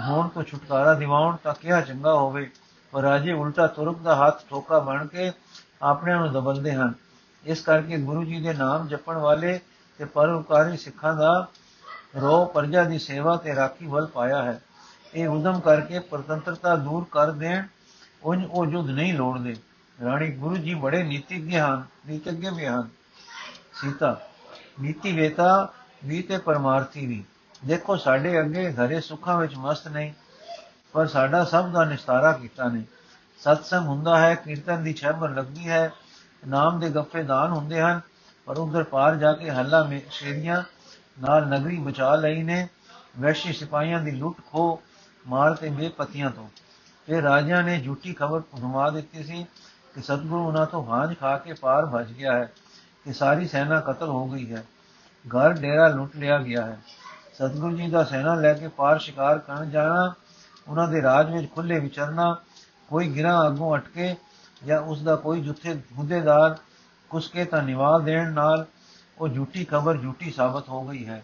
ਹੋਣ 0.00 0.28
ਤੋਂ 0.28 0.42
ਛੁਟਕਾਰਾ 0.42 0.94
ਦਿਵਾਉਣ 0.94 1.36
ਤਾਂ 1.36 1.54
ਕਿਹਾ 1.54 1.80
ਚੰਗਾ 1.80 2.14
ਹੋਵੇ। 2.14 2.50
ਪਰ 2.92 3.02
ਰਾਜੇ 3.02 3.32
ਉਲਟਾ 3.32 3.66
ਤੁਰਕ 3.66 3.98
ਦਾ 3.98 4.14
ਹੱਥ 4.16 4.44
ਠੋਕਾ 4.50 4.78
ਬਣ 4.78 5.06
ਕੇ 5.06 5.32
ਆਪਣਿਆਂ 5.82 6.18
ਨੂੰ 6.18 6.32
ਦਬਲਦੇ 6.32 6.72
ਹਨ। 6.72 6.94
ਇਸ 7.44 7.60
ਕਰਕੇ 7.60 7.98
ਗੁਰੂ 7.98 8.24
ਜੀ 8.24 8.40
ਦੇ 8.40 8.52
ਨਾਮ 8.54 8.86
ਜਪਣ 8.88 9.16
ਵਾਲੇ 9.16 9.60
ਤੇ 9.98 10.04
ਪਰਉਪਕਾਰੀ 10.04 10.76
ਸਿੱਖਾਂ 10.76 11.14
ਦਾ 11.14 11.46
ਰੋ 12.20 12.44
ਪਰਜਾ 12.44 12.84
ਦੀ 12.84 12.98
ਸੇਵਾ 12.98 13.36
ਤੇ 13.36 13.54
ਰਾਖੀ 13.54 13.86
ਵੱਲ 13.86 14.06
ਪਾਇਆ 14.06 14.42
ਹੈ। 14.42 14.60
ਇਹ 15.14 15.28
ਉਦਮ 15.28 15.60
ਕਰਕੇ 15.60 15.98
ਪ੍ਰਤੰਤਰਤਾ 15.98 16.76
ਦੂਰ 16.76 17.06
ਕਰ 17.10 17.30
ਦੇਣ 17.30 17.66
ਉਨ 18.22 18.44
ਉਹ 18.44 18.66
ਜੁਦ 18.66 18.90
ਨਹੀਂ 18.90 19.14
ਲੋੜਦੇ। 19.14 19.56
ਰਾਣੀ 20.04 20.30
ਗੁਰੂ 20.30 20.56
ਜੀ 20.56 20.74
ਬੜੇ 20.74 21.02
ਨੀਤਿਗਿ 21.02 21.58
ਹਨ 21.58 21.82
ਨੀਤਿਗਿ 22.06 22.50
ਵੀ 22.56 22.66
ਹਨ। 22.66 22.88
ਸੀਤਾ 23.72 24.20
ਨੀਤੀ 24.80 25.12
ਵੇਤਾ 25.12 25.72
ਵੀ 26.04 26.22
ਤੇ 26.22 26.38
ਪਰਮਾਰਥੀ 26.38 27.06
ਵੀ। 27.06 27.24
ਦੇਖੋ, 27.66 27.96
ਸਾਡੇ 27.96 28.40
ਅੱਗੇ 28.40 28.72
ਹਰੇ 28.72 29.00
ਸੁੱਖਾਂ 29.00 29.38
ਵਿੱਚ 29.38 29.54
ਮਸਤ 29.56 29.88
ਨਹੀਂ, 29.88 30.12
ਪਰ 30.92 31.06
ਸਾਡਾ 31.06 31.44
ਸਭ 31.44 31.70
ਦਾ 31.70 31.84
ਨਿਸਤਾਰਾ 31.84 32.32
ਕੀਤਾ 32.32 32.68
ਨੇ 32.68 32.82
ਸਤਸੰਗ 33.40 33.86
ਹੁੰਦਾ 33.86 34.18
ਹੈ, 34.18 34.34
ਕੀਰਤਨ 34.34 34.82
ਦੀ 34.82 34.92
ਛੇਬਰ 34.92 35.30
ਲੱਗਦੀ 35.30 35.68
ਹੈ, 35.68 35.90
ਨਾਮ 36.48 36.80
ਦੇ 36.80 36.90
ਗੱਫੇ 36.90 37.22
ਦਾਨ 37.22 37.50
ਹੁੰਦੇ 37.50 37.80
ਹਨ, 37.80 38.00
ਪਰ 38.46 38.58
ਉਧਰ 38.58 38.82
ਪਾਰ 38.82 39.16
ਜਾ 39.16 39.32
ਕੇ 39.32 39.50
ਹੱਲਾ 39.50 39.90
ਸ਼ੇਰੀਆਂ 40.10 40.62
ਨਾਲ 41.20 41.48
ਨਗਰੀ 41.48 41.78
ਬਚਾ 41.78 42.14
ਲਈ 42.14 42.42
ਨੇ। 42.42 42.68
ਵੈਸ਼ੀ 43.18 43.52
ਸਿਪਾਹੀਆਂ 43.52 44.00
ਦੀ 44.00 44.10
ਲੁੱਟ 44.10 44.40
ਖੋ 44.50 44.82
ਮਾਰ 45.26 45.54
ਤੇ 45.54 45.68
ਬੇਪਤੀਆਂ 45.68 46.30
ਤੋਂ। 46.30 46.46
ਫਿਰ 47.06 47.22
ਰਾਜਿਆਂ 47.22 47.62
ਨੇ 47.62 47.80
ਝੂਠੀ 47.80 48.12
ਖਬਰ 48.12 48.40
ਘੁਮਾ 48.40 48.90
ਦਿੱਤੀ 48.90 49.22
ਸੀ 49.22 49.46
ਕਿ 49.94 50.02
ਸਤਗੁਰੂ 50.02 50.46
ਉਹਨਾਂ 50.46 50.66
ਤੋਂ 50.66 50.84
ਹਾਂਝ 50.86 51.14
ਖਾ 51.20 51.36
ਕੇ 51.38 51.52
ਪਾਰ 51.52 51.86
ਭੱਜ 51.86 52.12
ਗਿਆ 52.12 52.32
ਹੈ, 52.32 52.52
ਕਿ 53.04 53.12
ਸਾਰੀ 53.12 53.48
ਸੈਨਾ 53.48 53.80
ਕਤਲ 53.80 54.08
ਹੋ 54.08 54.26
ਗਈ 54.26 54.52
ਹੈ। 54.52 54.64
ਘਰ 55.26 55.52
ਡੇਰਾ 55.52 55.88
ਲੁੱਟ 55.88 56.16
ਲਿਆ 56.16 56.38
ਗਿਆ 56.38 56.64
ਹੈ। 56.66 56.78
ਸਤਗੁਰੂ 57.38 57.76
ਜੀ 57.76 57.88
ਦਾ 57.88 58.04
ਸੈਨਾ 58.04 58.34
ਲੈ 58.34 58.54
ਕੇ 58.54 58.68
ਪਾਰ 58.68 58.98
ਸ਼ਿਕਾਰ 58.98 59.38
ਕਰਨ 59.38 59.70
ਜਾਣਾ, 59.70 60.14
ਉਹਨਾਂ 60.68 60.88
ਦੇ 60.88 61.02
ਰਾਜ 61.02 61.32
ਵਿੱਚ 61.32 61.52
ਖੁੱਲੇ 61.54 61.80
ਵਿਚਰਨਾ, 61.80 62.36
ਕੋਈ 62.88 63.08
ਗਿਰਾ 63.08 63.46
ਅੱਗੋਂ 63.46 63.76
ਅਟਕੇ 63.76 64.16
ਜਾਂ 64.64 64.80
ਉਸ 64.80 65.02
ਦਾ 65.02 65.16
ਕੋਈ 65.16 65.40
ਜੁੱਥੇ 65.40 65.80
ਹੁਦੇਦਾਰ 65.98 66.56
ਕੁਸਕੇ 67.10 67.44
ਤਾਂ 67.44 67.62
ਨਿਵਾਲ 67.62 68.02
ਦੇਣ 68.02 68.32
ਨਾਲ 68.32 68.66
ਉਹ 69.18 69.28
ਝੂਠੀ 69.28 69.64
ਖਬਰ, 69.64 69.96
ਝੂਠੀ 69.96 70.30
ਸਾਬਤ 70.30 70.68
ਹੋ 70.68 70.84
ਗਈ 70.84 71.06
ਹੈ। 71.06 71.22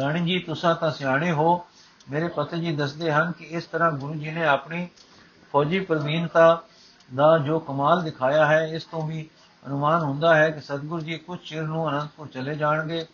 ਰਾਣੀ 0.00 0.24
ਜੀ, 0.24 0.38
ਤੁਸੀਂ 0.38 0.74
ਤਾਂ 0.74 0.90
ਸਿਆਣੇ 0.90 1.32
ਹੋ। 1.32 1.66
ਮੇਰੇ 2.10 2.28
ਪਤੀ 2.28 2.60
ਜੀ 2.60 2.76
ਦੱਸਦੇ 2.76 3.12
ਹਨ 3.12 3.32
ਕਿ 3.32 3.44
ਇਸ 3.44 3.64
ਤਰ੍ਹਾਂ 3.64 3.92
ਗੁਰੂ 3.92 4.14
ਜੀ 4.14 4.30
ਨੇ 4.30 4.46
ਆਪਣੀ 4.46 4.88
ਫੌਜੀ 5.52 5.80
ਪ੍ਰਵੀਨਤਾ 5.80 6.62
ਦਾ 7.14 7.38
ਜੋ 7.38 7.58
ਕਮਾਲ 7.58 8.02
ਦਿਖਾਇਆ 8.02 8.46
ਹੈ, 8.46 8.66
ਇਸ 8.66 8.84
ਤੋਂ 8.84 9.06
ਵੀ 9.06 9.28
ਅਨੁਮਾਨ 9.66 10.02
ਹੁੰਦਾ 10.02 10.34
ਹੈ 10.34 10.50
ਕਿ 10.50 10.60
ਸਤਿਗੁਰੂ 10.60 11.00
ਜੀ 11.00 11.18
ਕੁਝ 11.18 11.38
ਚਿਰ 11.38 11.62
ਨੂੰ 11.62 11.90
ਅਨੰਦਪੁਰ 11.90 12.26
ਚਲੇ 12.26 12.54
ਜਾਣਗੇ। 12.54 13.06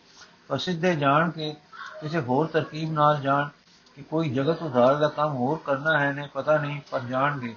ਪਰ 0.48 0.58
ਸਿੱਧੇ 0.58 0.96
ਜਾਣ 0.96 1.30
ਕੇ 1.30 1.56
ਕਿਸੇ 2.00 2.20
ਹੋਰ 2.20 2.46
ਤਰਕੀਬ 2.46 2.92
ਨਾਲ 2.92 3.20
ਜਾਣ 3.20 3.48
ਕਿ 3.96 4.02
ਕੋਈ 4.02 4.30
ਜਗਤ 4.30 4.62
ਉਧਾਰ 4.62 4.96
ਦਾ 4.96 5.08
ਕੰਮ 5.08 5.34
ਹੋਰ 5.34 5.60
ਕਰਨਾ 5.64 6.00
ਹੈ 6.00 6.12
ਨੇ, 6.12 6.28
ਪਤਾ 6.34 6.58
ਨਹੀਂ, 6.58 6.80
ਪਰ 6.90 7.00
ਜਾਣਗੇ। 7.00 7.56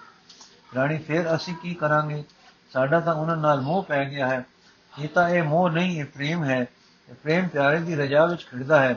ਰਾਣੀ, 0.76 0.98
ਫਿਰ 0.98 1.36
ਅਸੀਂ 1.36 1.56
ਕੀ 1.56 1.74
ਕਰਾਂਗੇ? 1.74 2.24
ਸਾਡਾ 2.74 3.00
ਤਾਂ 3.00 3.14
ਉਹਨਾਂ 3.14 3.38
ਨਾਲ 3.38 3.62
ਮੋਹ 3.62 3.84
ਪੈ 3.84 4.06
ਗਿਆ 4.06 4.28
ਹੈ। 4.28 4.46
ਇਹ 5.00 5.10
ਤਾਂ 5.10 5.30
ਇਹ 5.30 5.44
ਮੋਹ 5.44 5.70
ਨਹੀਂ, 5.70 6.00
ਇਹ 6.00 6.06
ਪ੍ਰੇਮ 6.06 6.44
ਹੈ। 6.44 6.66
ਇਹ 7.10 7.16
ਪ੍ਰੇਮ 7.16 7.48
ਪਿਆਰੇ 7.48 7.80
ਦੀ 7.80 7.96
ਰਜਾ 7.96 8.26
ਵਿੱਚ 8.26 8.42
ਖਿੜਦਾ 8.42 8.80
ਹੈ। 8.80 8.96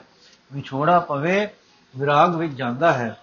ਵਿਛੋੜਾ 0.52 1.00
ਪਵੇ, 1.00 1.49
ਵਿਰਾਗ 1.96 2.37
ਵਿੱਚ 2.37 2.52
ਜਾਂਦਾ 2.52 2.93
ਹੈ। 2.93 3.17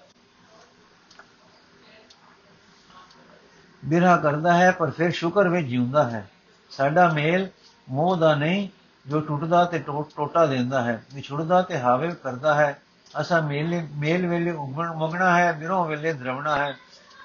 ਬਿਰਹਾ 3.85 4.17
ਕਰਦਾ 4.17 4.53
ਹੈ, 4.53 4.71
ਪਰ 4.71 4.91
ਫਿਰ 4.91 5.11
ਸ਼ੁਕਰ 5.11 5.49
ਵਿੱਚ 5.49 5.67
ਜਿਉਂਦਾ 5.67 6.09
ਹੈ। 6.09 6.29
ਸਾਡਾ 6.69 7.07
ਮੇਲ 7.13 7.49
ਮੋਹ 7.89 8.17
ਦਾ 8.17 8.35
ਨਹੀਂ 8.35 8.69
ਜੋ 9.05 9.19
ਟੁੱਟਦਾ 9.19 9.63
ਤੇ 9.65 9.79
ਟੋਟਾ 10.15 10.45
ਦਿੰਦਾ 10.45 10.81
ਹੈ, 10.83 11.01
ਵਿਛੜਦਾ 11.13 11.61
ਤੇ 11.61 11.79
ਹਾਵੇ 11.79 12.11
ਕਰਦਾ 12.23 12.53
ਹੈ, 12.55 12.79
ਅਸਾ 13.21 13.39
ਮੇਲ 13.41 13.81
ਮੇਲ 13.95 14.27
ਵੇਲੇ 14.27 14.51
ਉਗਣ 14.51 14.91
ਮਗਣਾ 14.93 15.37
ਹੈ 15.37 15.51
ਬਿਰੋਂ 15.51 15.85
ਵੇਲੇ 15.85 16.13
ਦਰਵਣਾ 16.13 16.55
ਹੈ, 16.57 16.75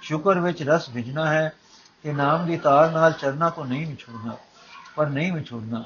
ਸ਼ੁਕਰ 0.02 0.38
ਵਿੱਚ 0.38 0.62
ਰਸ 0.62 0.88
ਭਿਜਣਾ 0.90 1.26
ਹੈ 1.26 1.52
ਕਿ 2.04 2.12
ਨਾਮ 2.12 2.46
ਦੀ 2.46 2.56
ਤਾਰ 2.56 2.90
ਨਾਲ 2.90 3.12
ਚਰਨਾ 3.12 3.50
ਤੋਂ 3.50 3.64
ਨਹੀਂ 3.66 3.86
ਵਿਛੜਨਾ, 3.86 4.36
ਪਰ 4.96 5.08
ਨਹੀਂ 5.08 5.32
ਵਿਛੜਨਾ, 5.32 5.84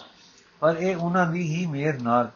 ਪਰ 0.62 0.76
ਇਹ 0.76 0.96
ਉਹਨਾਂ 0.96 1.26
ਦੀ 1.26 1.42
ਹੀ 1.48 1.64
ਮੇਰ 1.66 2.00
ਨਾਲ। 2.02 2.30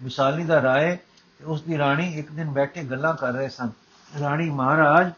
ਵਿਸਾਲੀ 0.00 0.44
ਦਾ 0.44 0.60
ਰਾਏ, 0.62 0.96
ਤੇ 1.40 1.44
ਉਸ 1.44 1.62
ਦੀ 1.62 1.78
ਰਾਣੀ 1.78 2.12
ਇੱਕ 2.14 2.30
ਦਿਨ 2.32 2.50
ਬੈਠੇ 2.50 2.82
ਗੱਲਾਂ 2.84 3.14
ਕਰ 3.14 3.32
ਰਹੇ 3.32 3.48
ਸਨ। 3.48 3.70
ਰਾਣੀ 4.12 4.48
ਮਹਾਰਾਜ, 4.50 5.10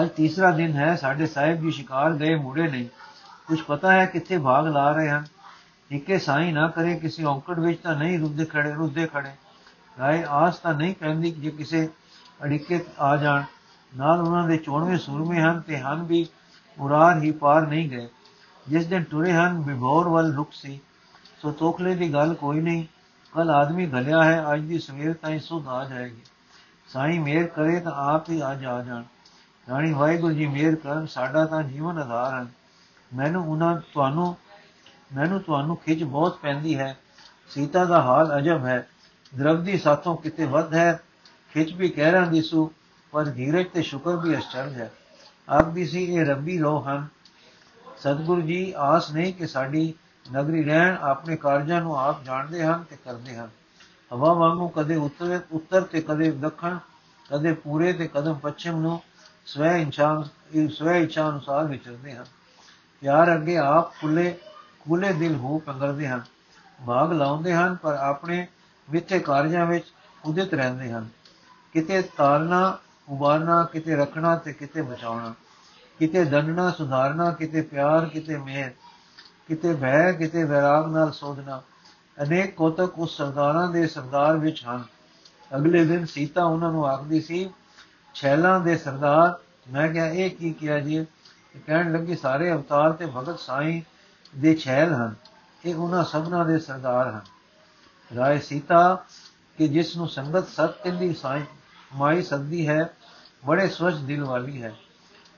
ਅੱਜ 0.00 0.08
ਤੀਸਰਾ 0.08 0.50
ਦਿਨ 0.50 0.72
ਹੈ, 0.72 0.94
ਸਾਡੇ 0.96 1.26
ਸਾਹਿਬ 1.26 1.60
ਜੀ 1.60 1.70
ਸ਼ਿਕਾਰ 1.70 2.12
ਗਏ 2.12 2.34
ਮੁੜੇ 2.34 2.62
ਨਹੀਂ 2.62 2.88
ਕੁਝ 3.48 3.60
ਪਤਾ 3.62 3.92
ਹੈ 3.92 4.06
ਕਿੱਥੇ 4.06 4.38
ਭਾਗ 4.38 4.66
ਲਾ 4.66 4.90
ਰਹੇ 4.92 5.08
ਹਨ? 5.08 5.24
ਇੱਕੇ 5.90 6.18
ਸਾਈ 6.18 6.52
ਨਾ 6.52 6.68
ਕਰੇ, 6.68 6.94
ਕਿਸੇ 6.94 7.24
ਔਂਕੜ 7.24 7.58
ਵਿੱਚ 7.60 7.80
ਤਾਂ 7.80 7.96
ਨਹੀਂ 7.96 8.18
ਰੁੱਦੇ 8.18 8.44
ਖੜੇ 8.44 8.72
ਰੁੱਦੇ 8.72 9.06
ਖੜੇ। 9.06 9.30
ਰਾਏ 10.00 10.24
ਆਸ 10.28 10.58
ਤਾਂ 10.58 10.74
ਨਹੀਂ 10.74 10.94
ਪੈਂਦੀ 10.94 11.30
ਜੇ 11.30 11.50
ਕਿਸੇ 11.50 11.88
ਅੜਿੱਕੇ 12.44 12.84
ਆ 12.98 13.16
ਜਾਣ। 13.16 13.42
ਨਾਲ 13.96 14.20
ਉਹਨਾਂ 14.20 14.48
ਦੇ 14.48 14.56
ਚੋਣਵੇਂ 14.56 14.98
ਸੂਰਮੇ 14.98 15.40
ਹਨ 15.40 15.60
ਤੇ 15.60 15.78
ਹਨ 15.78 16.02
ਵੀ 16.02 16.26
ਮੁਰਾਦ 16.78 17.22
ਹੀ 17.22 17.30
ਪਾਰ 17.30 17.66
ਨਹੀਂ 17.66 17.90
ਗਏ। 17.90 18.08
ਜਿਸ 18.68 18.86
ਦਿਨ 18.86 19.02
ਟੁਰੇ 19.02 19.32
ਹਨ 19.32 19.62
ਬਿਭੌਰ 19.62 20.08
ਵੱਲ 20.08 20.34
ਰੁਕ 20.34 20.52
ਸੀ। 20.52 20.80
ਸੋ 21.42 21.52
ਤੋਖਲੇ 21.52 21.94
ਦੀ 21.94 22.12
ਗੱਲ 22.12 22.34
ਕੋਈ 22.34 22.60
ਨਹੀਂ 22.60 22.86
ਕੱਲ 23.32 23.50
ਆਦਮੀ 23.50 23.86
ਘਲਿਆ 23.86 24.24
ਹੈ, 24.24 24.44
ਅੱਜ 24.54 24.60
ਦੀ 24.60 24.78
ਸਵੇਰ 24.78 25.14
ਤਾਈਂ 25.14 25.40
ਸੁਧ 25.40 25.68
ਆ 25.68 25.84
ਜਾਏਗੀ। 25.84 26.22
ਸਾਈ 26.88 27.18
ਮੇਰ 27.18 27.46
ਕਰੇ 27.46 27.80
ਤਾਂ 27.80 27.92
ਆਪ 27.92 28.30
ਹੀ 28.30 28.42
ਅੱਜ 28.52 28.64
ਆ 28.64 28.82
ਜਾਣ। 28.82 29.02
ਰਾਣੀ 29.70 29.92
ਵਾਹਿਗੁਰੂ 29.92 30.34
ਜੀ 30.34 30.46
ਮੇਰ 30.46 30.74
ਕਰਨ, 30.74 31.06
ਸਾਡਾ 31.06 31.44
ਤਾਂ 31.44 31.62
ਜੀਵਨ 31.62 31.98
ਆਧਾਰ 31.98 32.40
ਹੈ 32.40 32.46
ਮੈਨੂੰ 33.14 33.48
ਉਹਨਾਂ, 33.48 33.80
ਤੁਹਾਨੂੰ 33.94 34.36
ਮੈਨੂੰ 35.14 35.40
ਤੁਹਾਨੂੰ 35.40 35.76
ਖਿੱਚ 35.76 36.02
ਬਹੁਤ 36.02 36.38
ਪੈਂਦੀ 36.38 36.78
ਹੈ। 36.78 36.98
ਸੀਤਾ 37.48 37.84
ਦਾ 37.84 38.02
ਹਾਲ 38.02 38.38
ਅਜਬ 38.38 38.66
ਹੈ। 38.66 38.88
ਦਰਵਦੀ 39.38 39.78
ਸਾਥੋਂ 39.78 40.16
ਕਿਤੇ 40.16 40.44
ਵੱਧ 40.44 40.74
ਹੈ। 40.74 41.00
ਖਿੱਚ 41.52 41.72
ਵੀ 41.72 41.88
ਕਹਿ 41.88 42.12
ਰਾਂ 42.12 42.26
ਦਿਸੂ 42.26 42.72
ਪਰ 43.12 43.24
ਧੀਰਜ 43.24 43.66
ਤੇ 43.74 43.82
ਸ਼ੁਕਰ 43.82 44.16
ਵੀ 44.16 44.36
ਅਚਰਜ 44.36 44.74
ਹੈ। 44.74 44.92
ਆਪ 45.48 45.68
ਵੀ 45.68 45.86
ਸੀ 45.86 46.04
ਇਹ 46.04 46.26
ਰੱਬੀ 46.26 46.58
ਰੋ 46.58 46.80
ਹਨ। 46.80 47.06
ਸਤਿਗੁਰੂ 47.98 48.40
ਜੀ, 48.40 48.74
ਆਸ 48.76 49.10
ਨਹੀਂ 49.10 49.34
ਕਿ 49.34 49.46
ਸਾਡੀ 49.46 49.94
ਨਗਰੀ 50.32 50.64
ਰਹਿਣ 50.64 50.96
ਆਪਣੇ 51.00 51.36
ਕਾਰਜਾਂ 51.36 51.80
ਨੂੰ 51.80 52.00
ਆਪ 52.00 52.24
ਜਾਣਦੇ 52.24 52.64
ਹਨ 52.64 52.84
ਤੇ 52.90 52.96
ਕਰਦੇ 52.96 53.36
ਹਨ। 53.36 53.48
ਹਵਾ 54.12 54.32
ਵਾਂਗੂ 54.32 54.68
ਕਦੇ 54.68 54.96
ਉੱਤਰ 54.96 55.40
ਉੱਤਰ 55.52 55.82
ਤੇ 55.82 56.00
ਕਦੇ 56.00 56.30
ਦੱਖਣ, 56.30 56.78
ਕਦੇ 57.30 57.52
ਪੂਰੇ 57.52 57.92
ਤੇ 57.92 58.08
ਕਦਮ 58.08 58.34
ਪੱਛਮ 58.34 58.80
ਨੂੰ 58.80 59.00
ਸਵੈ 59.46 59.76
ਇੱਛਾ 59.76 60.24
ਸਵੈ 60.78 60.98
ਇੱਛਾ 60.98 61.28
ਅਨੁਸਾਰ 61.28 61.64
ਵਿਚਰਦੇ 61.64 62.12
ਹਨ। 62.12 62.24
ਪਿਆਰ 63.00 63.34
ਅੱਗੇ 63.34 63.56
ਆਪ 63.56 63.94
ਖੁੱਲੇ 63.94 64.36
ਖੁੱਲੇ 64.88 65.12
ਦਿਲ 65.12 65.36
ਹੋ 65.36 65.58
ਪੰਗਰਦੇ 65.58 66.08
ਹਨ 66.08 66.22
ਭਾਗ 66.86 67.12
ਲਾਉਂਦੇ 67.12 67.54
ਹਨ, 67.54 67.74
ਪਰ 67.74 67.94
ਆਪਣੇ 67.94 68.46
ਮਿੱਥੇ 68.90 69.18
ਕਾਰਜਾਂ 69.18 69.66
ਵਿੱਚ 69.66 69.84
ਉਦਿਤ 70.24 70.54
ਰਹਿੰਦੇ 70.54 70.92
ਹਨ। 70.92 71.08
ਕਿਤੇ 71.72 72.02
ਤਾਲਣਾ 72.02 72.78
ਉਬਾਰਨਾ, 73.08 73.64
ਕਿਤੇ 73.64 73.96
ਰੱਖਣਾ 73.96 74.36
ਤੇ 74.36 74.52
ਕਿਤੇ 74.52 74.82
ਬਚਾਉਣਾ। 74.82 75.34
ਕਿਤੇ 75.98 76.24
ਦੰਡਣਾ, 76.24 76.70
ਸੁਧਾਰਨਾ, 76.70 77.30
ਕਿਤੇ 77.30 77.62
ਪਿਆਰ, 77.62 78.06
ਕਿਤੇ 78.06 78.36
ਮਿਹਰ। 78.36 78.70
ਕਿਤੇ 79.48 79.74
ਭੈ 79.74 80.12
ਕਿਤੇ 80.12 80.44
ਵਿਰਾਗ 80.44 80.92
ਨਾਲ 80.92 81.12
ਸੋਧਣਾ। 81.12 81.62
ਅਨੇਕ 82.22 82.54
ਕੋਤਕ 82.54 82.98
ਉਸ 82.98 83.16
ਸਰਦਾਰਾਂ 83.16 83.68
ਦੇ 83.68 83.86
ਸਰਦਾਰ 83.86 84.36
ਵਿੱਚ 84.36 84.64
ਹਨ। 84.64 84.84
ਅਗਲੇ 85.56 85.84
ਦਿਨ 85.84 86.06
ਸੀਤਾ 86.06 86.44
ਉਹਨਾਂ 86.44 86.72
ਨੂੰ 86.72 86.86
ਆਖਦੀ 86.86 87.20
ਸੀ, 87.20 87.50
ਛੈਲਾਂ 88.14 88.60
ਦੇ 88.60 88.76
ਸਰਦਾਰ, 88.76 89.38
ਮੈਂ 89.72 89.88
ਕਿਹਾ, 89.88 90.06
ਇਹ 90.06 90.30
ਕੀ 90.30 90.52
ਕਿਹਾ 90.52 90.78
ਜੀ? 90.78 91.06
ਕਹਿਣ 91.66 91.92
ਲੱਗੀ, 91.92 92.16
ਸਾਰੇ 92.16 92.52
ਅਵਤਾਰ 92.52 92.92
ਤੇ 92.92 93.06
ਭਗਤ 93.06 93.38
ਸਾਈਂ 93.38 93.95
ਦੇ 94.38 94.54
ਛੈਲ 94.54 94.92
ਹਨ, 94.92 95.14
ਇਹ 95.64 95.74
ਉਹਨਾਂ 95.74 96.04
ਸਭਨਾਂ 96.04 96.44
ਦੇ 96.44 96.58
ਸਰਦਾਰ 96.58 97.08
ਹਨ। 97.08 97.20
ਰਾਏ 98.16 98.38
ਸੀਤਾ 98.38 99.04
ਕਿ 99.58 99.68
ਜਿਸ 99.68 99.96
ਨੂੰ 99.96 100.08
ਸੰਗਤ 100.08 100.48
ਸਤ 100.48 100.82
ਕਹਿੰਦੀ 100.84 101.14
ਸਾਈਂ 101.14 101.44
ਮਾਈ 101.96 102.22
ਸੱਦੀ 102.22 102.68
ਹੈ, 102.68 102.94
ਬੜੇ 103.46 103.68
ਸਵਚ 103.68 103.94
ਦਿਲ 103.94 104.24
ਵਾਲੀ 104.24 104.62
ਹੈ। 104.62 104.74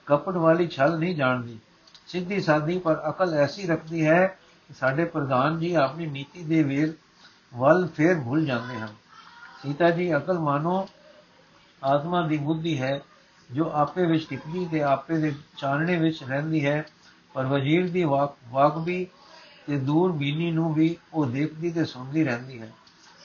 ਕਪਟ 0.07 0.35
ਵਾਲੀ 0.35 0.69
ਛਲ 0.69 0.99
ਨਹੀਂ 0.99 1.17
ਜਾਣਦੀ। 1.17 1.59
ਸਿੱਧੀ 2.07 2.41
ਸਾਦੀ 2.41 2.79
ਪਰ 2.79 3.09
ਅਕਲ 3.09 3.35
ਐਸੀ 3.35 3.67
ਰੱਖਦੀ 3.67 4.07
ਹੈ 4.07 4.27
ਕਿ 4.69 4.75
ਸਾਡੇ 4.75 5.05
ਪ੍ਰਧਾਨ 5.05 5.59
ਜੀ 5.59 5.75
ਆਪਣੀ 5.75 6.07
ਨੀਤੀ 6.07 6.43
ਦੇ 6.43 6.63
ਵੇਰ 6.63 6.93
ਵੱਲ 7.55 7.89
ਫੇਰ 7.89 8.21
ਭੁੱਲ 8.21 8.45
ਜਾਂਦੇ 8.45 8.77
ਹਨ। 8.77 8.89
ਸੀਤਾ 9.63 9.91
ਜੀ, 9.91 10.17
ਅਕਲ 10.17 10.39
ਮਾਨੋ, 10.39 10.89
ਆਤਮਾ 11.85 12.27
ਦੀ 12.27 12.37
ਬੁੱਧੀ 12.37 12.81
ਹੈ, 12.83 13.01
ਜੋ 13.53 13.71
ਆਪੇ 13.75 14.07
ਵਿੱਚ 14.07 14.29
ਟਿਕਦੀ 14.29 14.67
ਤੇ 14.67 14.83
ਆਪੇ 14.83 15.19
ਦੇ 15.19 15.35
ਚਾਨਣੇ 15.57 15.97
ਵਿੱਚ 15.97 16.23
ਰਹਿੰਦੀ 16.25 16.67
ਹੈ। 16.67 16.87
ਪਰ 17.35 17.47
ਵਜ਼ੀਰ 17.47 17.89
ਦੀ 17.91 18.05
ਵਾਕ 18.05 18.77
ਵੀ 18.79 19.07
ਤੇ 19.67 19.77
ਦੂਰ 19.79 20.13
ਬੀਨੀ 20.13 20.51
ਨੂੰ 20.51 20.73
ਵੀ 20.75 20.97
ਉਹ 21.15 21.27
ਦੇਖਦੀ 21.27 21.71
ਤੇ 21.71 21.85
ਸੁਣਦੀ 21.85 22.25
ਰਹਿੰਦੀ 22.25 22.61
ਹੈ। 22.61 22.71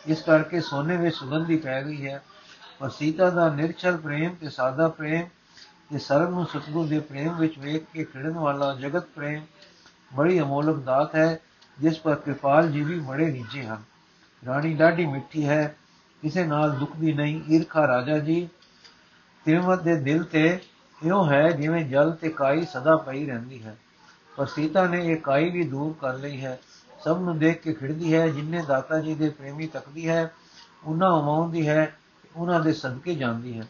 ਇਸ 0.06 0.22
ਕਰਕੇ 0.22 0.62
ਸੋਨੇ 0.62 0.98
ਵਿੱਚ 0.98 1.16
ਸੁਗੰਧੀ 1.16 1.58
ਪੈ 1.58 1.82
ਗਈ 1.84 2.06
ਹੈ। 2.08 2.22
ਪਰ 2.80 2.90
ਸੀਤਾ 2.90 3.30
ਦਾ 3.30 3.50
ਨਿਰਛਲ 3.50 3.98
ਪ੍ਰੇਮ 3.98 4.36
ਤੇ 4.36 4.50
ਸਾਦਾ 4.50 4.88
ਪ੍ਰੇਮ 4.88 5.28
ਤੇ 5.92 6.00
ਸਰਬ 6.00 6.30
ਨੂੰ 6.30 6.46
ਸਤਗੁਰ 6.46 6.88
ਦੇ 6.88 7.00
ਪ੍ਰੇਮ 7.00 7.38
ਵਿੱਚ 7.38 7.58
ਵੇਖ 7.60 7.84
ਕੇ 7.94 8.04
ਖਿੜਨ 8.04 8.34
ਵਾਲਾ 8.34 8.74
ਜਗਤ 8.76 9.06
ਪ੍ਰੇਮ 9.06 9.46
ਬੜੀ 10.14 10.40
ਅਮੋਲਕ 10.40 10.78
ਦਾਤ 10.78 11.16
ਹੈ, 11.16 11.40
ਜਿਸ 11.80 12.00
ਪਰ 12.00 12.16
ਕਿਰਪਾਲ 12.16 12.72
ਜੀ 12.72 12.84
ਵੀ 12.84 13.00
ਬੜੇ 13.00 13.32
ਨੀਚੇ 13.32 13.64
ਹਨ। 13.64 13.82
ਰਾਣੀ 14.46 14.74
ਡਾਢੀ 14.74 15.06
ਮਿੱਠੀ 15.06 15.46
ਹੈ, 15.48 15.76
ਕਿਸੇ 16.22 16.44
ਨਾਲ 16.46 16.72
ਦੁਖਦੀ 16.72 17.14
ਨਹੀਂ, 17.14 17.42
ਈਰਖਾ 17.50 17.88
ਰਾਜਾ 17.88 18.18
ਜੀ। 18.18 18.50
ਤਿਰਮਤ 19.46 19.82
ਦੇ 19.82 19.96
ਦਿਲ 19.96 20.24
ਤੇ 20.24 20.60
ਇਉਂ 21.06 21.26
ਹੈ 21.32 21.50
ਜਿਵੇਂ 21.52 21.86
ਜਲ 21.86 22.12
ਤੇ 22.12 22.30
ਕਾਈ 22.30 22.66
ਸਦਾ 22.66 22.96
ਪਈ 22.98 23.26
ਰਹਿੰਦੀ 23.26 23.64
ਹੈ। 23.64 23.76
ਪਰ 24.36 24.46
ਸੀਤਾ 24.46 24.88
ਨੇ 24.88 25.06
ਇਹ 25.06 25.18
ਕਾਈ 25.18 25.50
ਵੀ 25.50 25.64
ਦੂਰ 25.64 25.96
ਕਰ 26.02 26.14
ਲਈ 26.14 26.46
ਹੈ। 26.46 26.60
ਸਭ 27.04 27.18
ਨੂੰ 27.22 27.40
ਦੇਖ 27.40 27.62
ਕੇ 27.62 27.74
ਖਿੜਦੀ 27.74 28.14
ਹੈ 28.14 28.28
ਜਿਨਨੇ 28.28 28.64
ਦਾਤਾ 28.68 29.00
ਜੀ 29.00 29.16
ਦੇ 29.16 29.30
ਪ੍ਰੇਮੀ 29.30 29.68
ਤੱਕਦੀ 29.68 30.10
ਹੈ, 30.10 30.32
ਉਹਨਾਂ 30.84 31.12
ਉਮਾਉਂਦੀ 31.12 31.68
ਹੈ, 31.68 31.98
ਉਹਨਾਂ 32.36 32.60
ਦੇ 32.60 32.74
ਸਦਕੇ 32.74 33.16
ਜਾਂਦੀ 33.16 33.60
ਹੈ। 33.60 33.66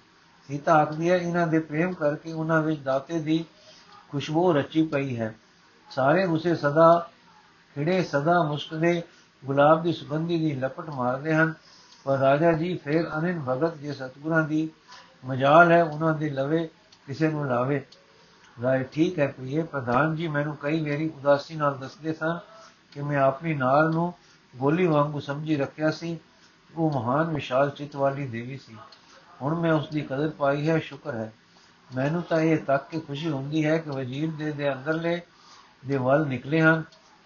ਸੀਤਾ 0.48 0.74
ਆਖਦੀ 0.74 1.12
ਹੈ, 1.12 1.18
ਇਹਨਾਂ 1.18 1.48
ਦੇ 1.48 1.60
ਪ੍ਰੇਮ 1.60 1.94
ਕਰਕੇ 1.94 2.32
ਉਹਨਾਂ 2.32 2.62
ਵਿੱਚ 2.62 2.82
ਦਾਤੇ 2.82 3.20
ਦੀ 3.20 3.46
ਖੁਸ਼ਬੂ 4.10 4.54
ਰਚੀ 4.54 4.84
ਪਈ 4.84 5.18
ਹੈ। 5.18 5.36
ਸਾਰੇ 5.90 6.26
ਉਸੇ 6.26 6.56
ਸਦਾ 6.56 7.10
ਖਿੜੇ, 7.76 8.04
ਸਦਾ 8.04 8.44
ਮੁਸਕਦੇ, 8.44 9.02
ਗੁਲਾਬ 9.46 9.84
ਦੀ 9.84 9.94
ਸੁਗੰਧੀ 9.94 10.40
ਦੀ 10.40 10.56
ਲਪਟ 10.56 10.90
ਮਾਰਦੇ 10.90 11.36
ਹਨ। 11.36 11.54
ਪਰ 12.04 12.18
ਰਾਜਾ 12.18 12.52
ਜੀ 12.52 12.78
ਫੇਰ 12.78 13.10
ਅਨੰਨ 13.20 13.44
ਭਗਤ 13.50 13.78
ਜੇ 13.78 13.94
ਸਤਗੁਰਾਂ 13.94 14.48
ਦੀ 14.48 14.70
ਮਜਾਲ 15.26 15.72
ਹੈ, 15.72 15.84
ਉਹਨਾਂ 15.84 16.14
ਦੇ 16.14 16.30
ਲਵੇ 16.30 16.70
ਕਿਸੇ 17.08 17.28
ਨੂੰ 17.28 17.48
ਲਾਵੇ। 17.48 17.86
ਰਾਏ 18.62 18.84
ਠੀਕ 18.84 19.20
ਹੈ 19.20 19.28
ਪ੍ਰੀਏ 19.28 19.64
ਪ੍ਰਧਾਨ 19.64 20.16
ਜੀ, 20.16 20.28
ਮੈਨੂੰ 20.28 20.58
ਕਈ 20.58 20.82
ਮੇਰੀ 20.82 21.10
ਉਦਾਸੀ 21.10 21.56
ਨਾਲ 21.56 21.78
ਦੱਸਦੇ 21.78 22.14
ਸਨ 22.14 22.40
ਕਿ 22.92 23.02
ਮੈਂ 23.02 23.18
ਆਪਣੀ 23.18 23.54
ਨਾਲ 23.54 23.92
ਨੂੰ 23.92 24.14
ਗੋਲੀ 24.56 24.88
ਵਾਂਗੂ 24.88 25.20
ਸਮਝੀ 25.20 25.56
ਰੱਖਿਆ 25.56 25.92
ਸੀ। 25.92 26.20
ਉਹ 26.76 26.92
ਮਹਾਨ 26.92 27.34
ਵਿਸ਼ਾਲ 27.34 27.70
ਚਿਤ 27.70 27.96
ਵਾਲੀ 27.96 28.28
ਦੇਵੀ 28.28 28.58
ਸੀ। 28.58 28.78
ਹੁਣ 29.42 29.60
ਮੈਂ 29.60 29.74
ਉਸ 29.74 29.90
ਦੀ 29.90 30.02
ਕਦਰ 30.02 30.30
ਪਾਈ 30.30 30.70
ਹੈ, 30.70 30.80
ਸ਼ੁਕਰ 30.80 31.16
ਹੈ। 31.16 31.34
ਮੈਨੂੰ 31.96 32.22
ਤਾਂ 32.22 32.40
ਇਹ 32.40 32.58
ਤੱਕ 32.58 32.90
ਕੇ 32.90 33.00
ਖੁਸ਼ੀ 33.00 33.30
ਹੁੰਦੀ 33.30 33.66
ਹੈ 33.66 33.78
ਕਿ 33.78 33.90
ਵਜ਼ੀਰ 33.90 34.32
ਦੇ 34.32 34.52
ਦੇ 34.52 34.74
ਅੰਦਰਲੇ 34.74 35.22
ਦੇ 35.86 35.98
ਵੱਲ 35.98 36.28
ਨਿਕਲੇ 36.28 36.62
ਹਨ। 36.62 36.84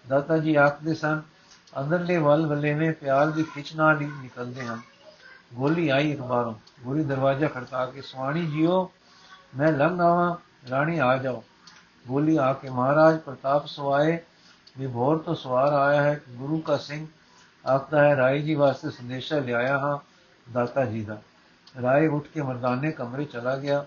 ਦਾਤਾ 0.08 0.38
ਜੀ 0.38 0.54
ਆਖਦੇ 0.54 0.94
ਸਨ, 0.94 1.22
ਅੰਦਰਲੇ 1.80 2.16
ਵੱਲ 2.16 2.46
ਵੱਲੇਵੇਂ 2.46 2.92
ਪਿਆਰ 2.92 3.30
ਦੀ 3.30 3.42
ਖਿੱਚ 3.42 3.76
ਨਾਲ 3.76 4.00
ਹੀ 4.00 4.06
ਨਿਕਲਦੇ 4.06 4.66
ਹਨ। 4.66 4.80
ਗੋਲੀ 5.54 5.88
ਆਈ 5.88 6.12
ਇੱਕ 6.12 6.20
ਬਾਰੋਂ 6.20 6.54
ਗੋਲੀ 6.84 7.04
ਦਰਵਾਜ਼ਾ 7.04 7.48
ਖੜਕਾ 7.48 7.86
ਕੇ 7.86 8.02
ਸਵਾਣੀ 8.02 8.46
ਜੀਓ, 8.46 8.90
ਮੈਂ 9.56 9.72
ਲੰਘ 9.72 10.00
ਆਵਾਂ। 10.00 10.36
ਰਾਣੀ 10.70 10.98
ਆ 10.98 11.16
ਜਾਓ। 11.16 11.44
ਬੋਲੀ 12.06 12.36
ਆ 12.36 12.52
ਕੇ 12.52 12.70
ਮਹਾਰਾਜ 12.70 13.18
ਪ੍ਰਤਾਪ 13.18 13.66
ਸਵਾਏ 13.66 14.18
ਵਿਭੋਰ 14.78 15.18
ਤੋਂ 15.18 15.34
ਸਵਾਰ 15.34 15.72
ਆਇਆ 15.72 16.02
ਹੈ 16.02 16.20
ਗੁਰੂ 16.28 16.58
ਕਾ 16.58 16.76
ਸਿੰਘ। 16.76 17.06
ਆਖਦਾ 17.68 18.04
ਹੈ, 18.04 18.16
ਰਾਏ 18.16 18.38
ਜੀ 18.38 18.54
ਵਾਸਤੇ 18.54 18.90
ਸੰਦੇਸ਼ਾ 18.90 19.38
ਲਿਆਇਆ 19.38 19.78
ਹਾਂ 19.78 19.98
ਦਾਤਾ 20.52 20.84
ਜੀ 20.84 21.04
ਦਾ। 21.04 21.22
ਰਾਏ 21.82 22.06
ਉੱਠ 22.06 22.26
ਕੇ 22.26 22.42
ਮਰਦਾਨੇ 22.42 22.90
ਕਮਰੇ 22.90 23.24
ਚਲਾ 23.24 23.56
ਗਿਆ, 23.56 23.86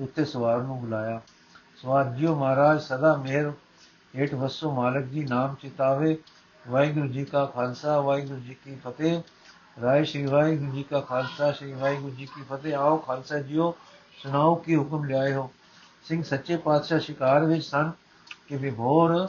ਉੱਤੇ 0.00 0.24
ਸਵਾਰ 0.24 0.58
ਨੂੰ 0.58 0.80
ਬੁਲਾਇਆ। 0.80 1.20
ਸਵਾਰ 1.76 2.04
ਜੀਓ 2.04 2.34
ਮਹਾਰਾਜ, 2.34 2.80
ਸਦਾ 2.80 3.16
ਮਿਹਰ 3.16 3.52
ਏਟ 4.16 4.34
ਵਸੋ 4.34 4.72
ਮਾਲਕ 4.72 5.04
ਜੀ, 5.04 5.24
ਨਾਮ 5.24 5.54
ਚਿਤਾਵੇ। 5.54 6.18
ਵਾਹਿਗੁਰੂ 6.68 7.06
ਜੀ 7.06 7.24
ਕਾ 7.24 7.44
ਖਾਲਸਾ, 7.44 8.00
ਵਾਹਿਗੁਰੂ 8.00 8.40
ਜੀ 8.40 8.54
ਕੀ 8.54 8.76
ਫਤਿਹ। 8.76 9.22
ਰਾਏ, 9.82 10.04
ਸ਼੍ਰੀ 10.04 10.26
ਵਾਹਿਗੁਰੂ 10.26 10.72
ਜੀ 10.72 10.82
ਕਾ 10.82 11.00
ਖਾਲਸਾ, 11.00 11.52
ਸ਼੍ਰੀ 11.52 11.72
ਵਾਹਿਗੁਰੂ 11.72 12.14
ਜੀ 12.14 12.26
ਕੀ 12.26 12.42
ਫਤਿਹ। 12.42 12.76
ਆਓ 12.76 12.96
ਖਾਲਸਾ 12.96 13.38
ਜੀਓ, 13.38 13.74
ਸੁਣਾਓ 14.22 14.54
ਕੀ 14.54 14.76
ਹੁਕਮ 14.76 15.04
ਲਿਆਏ 15.04 15.32
ਹੋ। 15.32 15.50
ਸਿੰਘ 16.08 16.22
ਸੱਚੇ 16.22 16.56
ਪਾਤਸ਼ਾਹ 16.56 16.98
ਸ਼ਿਕਾਰ 16.98 17.44
ਵਿੱਚ 17.44 17.64
ਸਨ 17.64 17.92
ਕਿ 18.48 18.56
ਵਿਭੋਰ 18.56 19.28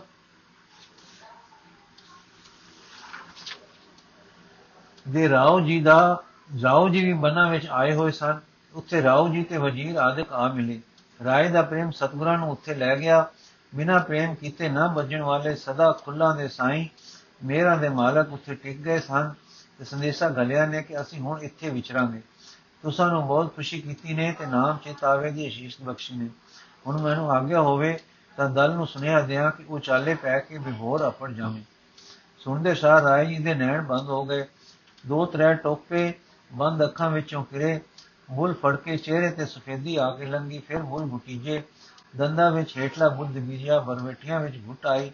ਦੇ 5.09 5.29
ਰਾਉ 5.29 5.59
ਜੀ 5.59 5.81
ਦਾ 5.81 6.23
ਰਾਉ 6.63 6.89
ਜੀ 6.89 7.05
ਵੀ 7.05 7.13
ਬਨਾ 7.13 7.49
ਵਿੱਚ 7.49 7.67
ਆਏ 7.67 7.93
ਹੋਏ 7.93 8.11
ਸਨ। 8.11 8.39
ਉੱਥੇ 8.73 9.03
ਰਾਉ 9.03 9.27
ਜੀ 9.29 9.43
ਤੇ 9.43 9.57
ਵਜ਼ੀਰ 9.57 9.95
ਆਦਿਕ 9.95 10.33
ਆ 10.33 10.47
ਮਿਲੇ। 10.53 10.81
ਰਾਏ 11.23 11.49
ਦਾ 11.51 11.61
ਪ੍ਰੇਮ 11.61 11.91
ਸਤਗੁਰਾਂ 11.91 12.37
ਨੂੰ 12.37 12.51
ਉੱਥੇ 12.51 12.75
ਲੈ 12.75 12.95
ਗਿਆ। 12.95 13.29
ਬਿਨਾ 13.75 13.97
ਪ੍ਰੇਮ 13.97 14.35
ਕੀਤੇ 14.35 14.69
ਨਾ 14.69 14.87
ਵੱਜਣ 14.87 15.21
ਵਾਲੇ 15.21 15.55
ਸਦਾ 15.55 15.91
ਖੁੱਲਾ 15.91 16.33
ਦੇ 16.35 16.47
ਸਾਈਂ, 16.47 16.87
ਮੇਰਾ 17.45 17.75
ਦੇ 17.75 17.89
ਮਾਲਕ 17.89 18.33
ਉੱਥੇ 18.33 18.55
ਟਿਕ 18.55 18.77
ਗਏ 18.77 18.99
ਸਨ 18.99 19.33
ਤੇ 19.79 19.85
ਸੰਦੇਸ਼ਾ 19.85 20.29
ਗਲਿਆ 20.29 20.65
ਨੇ 20.65 20.83
ਕਿ 20.83 21.01
ਅਸੀਂ 21.01 21.19
ਹੁਣ 21.19 21.39
ਇੱਥੇ 21.39 21.69
ਵਿਚਰਾਂਗੇ। 21.69 22.21
ਤੁਸਾਂ 22.83 23.09
ਨੂੰ 23.09 23.27
ਬਹੁਤ 23.27 23.55
ਖੁਸ਼ੀ 23.55 23.81
ਕੀਤੀ 23.81 24.13
ਨੇ 24.13 24.31
ਤੇ 24.39 24.45
ਨਾਮ 24.45 24.77
ਚੇਤਾਵੇ 24.77 25.31
ਦੀ 25.31 25.47
ਅਸ਼ੀਸ਼ 25.47 25.81
ਬਖਸ਼ੀ 25.81 26.15
ਨੇ। 26.15 26.29
ਹੁਣ 26.87 27.01
ਮੈਨੂੰ 27.01 27.31
ਆਗਿਆ 27.31 27.61
ਹੋਵੇ 27.61 27.99
ਤਾਂ 28.37 28.49
ਦਲ 28.49 28.75
ਨੂੰ 28.75 28.87
ਸੁਨੇਹਾ 28.87 29.21
ਦਿਆਂ 29.21 29.51
ਕਿ 29.51 29.63
ਉਹ 29.63 29.79
ਚਾਲੇ 29.79 30.15
ਪੈ 30.15 30.39
ਕੇ 30.39 30.57
ਬਿਹੋਰ 30.57 31.01
ਆਪੜ 31.01 31.31
ਜਾਵੇ। 31.31 31.63
ਸੁਣਦੇ 32.39 32.75
ਸਾਰ 32.75 33.01
ਰਾਏ 33.01 33.25
ਜੀ 33.25 33.37
ਦੇ 33.37 33.53
ਨੈਣ 33.53 33.81
ਬੰਦ 33.81 34.09
ਹੋ 34.09 34.25
ਗਏ। 34.25 34.45
ਦੋ 35.07 35.25
ਤਰੇ 35.25 35.53
ਟੋਪੇ 35.53 36.13
ਬੰਦ 36.53 36.83
ਅੱਖਾਂ 36.83 37.11
ਵਿੱਚੋਂ 37.11 37.43
ਫਿਰੇ 37.43 37.79
ਮੂਲ 38.29 38.53
ਫੜ 38.53 38.75
ਕੇ 38.75 38.97
ਚਿਹਰੇ 38.97 39.29
ਤੇ 39.29 39.45
ਸਫੇਦੀ 39.45 39.95
ਆ 39.95 40.09
ਕੇ 40.11 40.25
ਲੰਗੀ, 40.25 40.59
ਫਿਰ 40.59 40.83
ਮੂਲ 40.83 41.05
ਮੁਟੀਜੇ। 41.05 41.63
ਦੰਦਾਂ 42.17 42.51
ਵਿੱਚ 42.51 42.77
ਹੇਠਲਾ 42.77 43.09
ਬੁੱਧ 43.09 43.29
ਬੀਜਿਆ 43.29 43.79
ਬਰਵੇਟੀਆਂ 43.79 44.39
ਵਿੱਚ 44.39 44.55
ਘੁੱਟ 44.67 44.87
ਆਈ। 44.87 45.11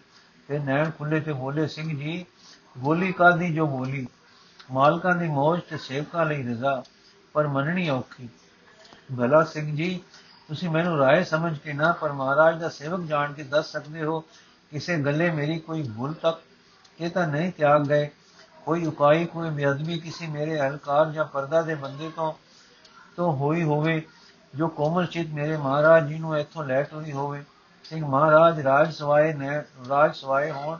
ਤੇ 0.47 0.59
ਨੈਣ 0.59 0.91
ਖੁੱਲੇ 0.91 1.19
ਤੇ 1.19 1.33
ਬੋਲੇ 1.33 1.67
ਸਿੰਘ 1.67 1.99
ਜੀ 1.99 2.25
ਗੋਲੀ 2.77 3.11
ਕਾਦੀ 3.11 3.53
ਜੋ 3.53 3.67
ਬੋਲੀ? 3.67 4.07
ਮਾਲਕਾਂ 4.71 5.15
ਦੀ 5.15 5.27
ਮੌਜ 5.27 5.59
ਤੇ 5.69 5.77
ਸੇਵਕਾਂ 5.77 6.25
ਲਈ 6.25 6.43
ਰਜ਼ਾ, 6.43 6.83
ਪਰ 7.33 7.47
ਮੰਨਣੀ 7.47 7.89
ਔਖੀ। 7.89 8.29
ਭਲਾ, 9.17 9.43
ਸਿੰਘ 9.43 9.75
ਜੀ 9.75 9.99
ਤੁਸੀਂ 10.47 10.69
ਮੈਨੂੰ 10.69 10.97
ਰਾਏ 10.97 11.23
ਸਮਝ 11.23 11.57
ਕੇ 11.57 11.73
ਨਾ 11.73 11.91
ਪਰ 11.91 12.11
ਮਹਾਰਾਜ 12.11 12.59
ਦਾ 12.59 12.69
ਸੇਵਕ 12.69 13.07
ਜਾਣ 13.07 13.33
ਕੇ 13.33 13.43
ਦੱਸ 13.43 13.71
ਸਕਦੇ 13.71 14.03
ਹੋ, 14.03 14.19
ਕਿਸੇ 14.71 14.97
ਗੱਲੇ 14.97 15.31
ਮੇਰੀ 15.31 15.59
ਕੋਈ 15.59 15.91
ਭੁੱਲ 15.97 16.13
ਤੱਕ। 16.13 16.39
ਇਹ 17.01 17.09
ਤਾਂ 17.09 17.27
ਨਹੀਂ 17.27 17.51
ਤਿਆਗ 17.51 17.87
ਗਏ। 17.87 18.09
ਕੋਈ 18.65 18.85
ਉਕਾਈ 18.85 19.25
ਕੋਈ 19.25 19.49
ਬੇਅਦਬੀ 19.49 19.99
ਕਿਸੇ 19.99 20.27
ਮੇਰੇ 20.27 20.61
ਅਹਲਕਾਰ 20.61 21.11
ਜਾਂ 21.11 21.25
ਪਰਦਾ 21.25 21.61
ਦੇ 21.61 21.75
ਬੰਦੇ 21.75 22.09
ਤੋਂ 22.15 22.33
ਤੋਂ 23.17 23.33
ਹੋਈ 23.33 23.63
ਹੋਵੇ, 23.63 24.07
ਜੋ 24.55 24.67
ਕੋਮਲ 24.67 25.05
ਚਿਤ 25.05 25.27
ਮੇਰੇ 25.27 25.57
ਮਹਾਰਾਜ 25.57 26.07
ਜੀ 26.07 26.19
ਨੂੰ 26.19 26.37
ਇੱਥੋਂ 26.37 26.63
ਲੈ 26.63 26.83
ਟੁਰੀ 26.83 27.11
ਹੋਵੇ। 27.11 27.43
ਸਿੰਘ 27.83 28.05
ਮਹਾਰਾਜ, 28.05 28.61
ਰਾਜ 28.61 28.93
ਸਵਾਏ, 28.93 29.33
ਨੇ, 29.33 29.63
ਰਾਜ 29.89 30.15
ਸਵਾਏ 30.15 30.51
ਹੋਣ। 30.51 30.77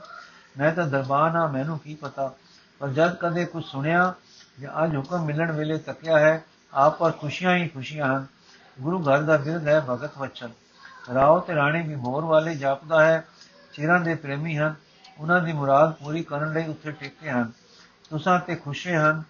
ਮੈਂ 0.58 0.74
ਤਾਂ 0.74 0.88
ਦਰਬਾਨ 0.88 1.36
ਆ, 1.36 1.48
ਮੈਨੂੰ 1.48 1.80
ਕੀ 1.80 1.96
ਪਤਾ? 1.96 2.34
ਪਰ 2.80 2.90
ਜਦ 2.90 3.16
ਕਦੇ 3.16 3.46
ਕੁਝ 3.46 3.66
ਸੁਣਿਆ 3.66 4.14
ਜਾਂ 4.60 4.84
ਅੱਜ 4.84 4.96
ਹੁਕਮ 4.96 5.26
ਮਿਲਣ 5.26 5.52
ਵੇਲੇ 5.52 5.78
ਤੱਕਿਆ 5.78 6.20
ਹੈ, 6.20 6.44
ਆਪ 6.74 6.98
ਪਰ 6.98 7.12
ਖੁਸ਼ੀਆਂ 7.12 7.56
ਹੀ 7.56 7.68
ਖੁਸ਼ੀਆਂ 7.68 8.18
ਹਨ। 8.18 8.26
ਗੁਰੂ 8.82 9.04
ਘਰ 9.04 9.22
ਦਾ 9.22 9.38
ਬਿਰਧ 9.38 9.68
ਹੈ 9.68 9.86
ਭਗਤ 9.90 10.18
ਵਚਨ 10.18 10.50
ਰਾਓ 11.14 11.40
ਤੇ 11.40 11.56
ਰਾਣੀ 11.56 11.88
ਵੀ 11.88 11.96
ਮੋਰ 11.96 12.26
ਵਾਲੇ 12.26 12.56
ਜਾਪਦਾ 12.56 13.06
ਹੈ, 13.06 13.28
ਚਿਰਾਂ 13.74 14.00
ਦੇ 14.00 14.16
ਪ੍ਰੇਮੀ 14.16 14.58
ਹਨ, 14.58 14.76
ਉਹਨਾਂ 15.20 15.42
ਦੀ 15.42 15.54
ਮੁਰਾਦ 15.54 15.94
ਪੂਰੀ 15.94 16.24
ਕਰਨ 16.24 16.54
ਲਈ 16.54 16.68
ਉੱਥੇ 16.68 16.92
ਟਿਕੇ 16.92 17.30
ਹਨ। 17.30 17.52
ਤੁਸਾਂ 18.10 18.40
ਤੇ 18.40 18.56
ਖੁਸ਼ੇ 18.56 18.98
ਹਨ 18.98 19.24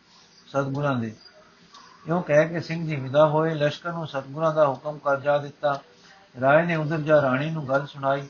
ਸਤਗੁਰਾਂ 0.48 0.96
ਦੇ। 0.96 1.16
ਇਉਂ 2.08 2.22
ਕਹਿ 2.22 2.50
ਕੇ 2.50 2.60
ਸਿੰਘ 2.60 2.88
ਜੀ 2.88 2.96
ਵਿਦਾ 2.96 3.28
ਹੋਏ, 3.28 3.54
ਲਸ਼ਕਰ 3.54 3.92
ਨੂੰ 3.92 4.08
ਸਤਗੁਰਾਂ 4.08 4.54
ਦਾ 4.54 4.68
ਹੁਕਮ 4.68 4.98
ਕਰ 4.98 5.20
ਜਾ 5.20 5.38
ਦਿੱਤਾ। 5.38 5.82
ਰਾਏ 6.42 6.66
ਨੇ 6.66 6.76
ਉਧਰ 6.76 6.98
ਜਾ 6.98 7.22
ਰਾਣੀ 7.22 7.50
ਨੂੰ 7.50 7.70
ਗੱਲ 7.70 7.86
ਸੁਣਾਈ। 7.86 8.28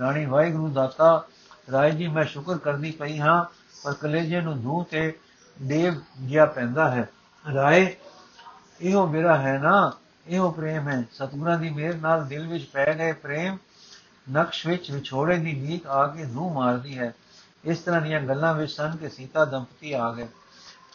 ਰਾਣੀ, 0.00 0.26
ਵਾਹਿਗੁਰੂ 0.26 0.68
ਦਾਤਾ, 0.68 1.24
ਰਾਏ 1.72 1.90
ਜੀ, 1.90 2.08
ਮੈਂ 2.08 2.24
ਸ਼ੁਕਰ 2.24 2.58
ਕਰਦੀ 2.58 2.90
ਪਈ 2.90 3.18
ਹਾਂ, 3.18 3.44
ਪਰ 3.84 3.92
ਕਲੇਜੇ 3.92 4.40
ਨੂੰ 4.40 4.62
ਧੂ 4.62 4.84
ਤੇ 4.84 5.18
ਦੇਵ 5.62 5.94
ਜਿਆ 6.20 6.46
ਪੈਂਦਾ 6.46 6.90
ਹੈ। 6.90 7.08
ਰਾਏ, 7.54 7.96
ਇਹੋ 8.80 9.06
ਮੇਰਾ 9.06 9.38
ਹੈ 9.38 9.58
ਨਾ 9.58 9.92
ਇਹੋ 10.26 10.50
ਪ੍ਰੇਮ 10.50 10.88
ਹੈ। 10.88 11.04
ਸਤਿਗੁਰਾਂ 11.12 11.58
ਦੀ 11.58 11.70
ਮਿਹਰ 11.70 11.94
ਨਾਲ 11.94 12.26
ਦਿਲ 12.26 12.46
ਵਿੱਚ 12.46 12.64
ਪੈ 12.64 12.94
ਗਏ 12.94 13.12
ਪ੍ਰੇਮ 13.12 13.58
ਨਕਸ਼ 14.32 14.66
ਵਿੱਚ 14.66 14.90
ਵਿਛੋੜੇ 14.90 15.38
ਦੀ 15.38 15.52
ਨੀਕ 15.52 15.86
ਆ 15.86 16.06
ਕੇ 16.06 16.24
ਨੂੰ 16.24 16.52
ਮਾਰਦੀ 16.52 16.98
ਹੈ। 16.98 17.14
ਇਸ 17.64 17.78
ਤਰ੍ਹਾਂ 17.78 18.00
ਦੀਆਂ 18.00 18.20
ਗੱਲਾਂ 18.20 18.54
ਵਿੱਚ 18.54 18.72
ਸਨ 18.72 18.96
ਕਿ 18.96 19.08
ਸੀਤਾ 19.08 19.44
ਦੰਪਤੀ 19.44 19.92
ਆ 19.92 20.12
ਗਏ। 20.12 20.28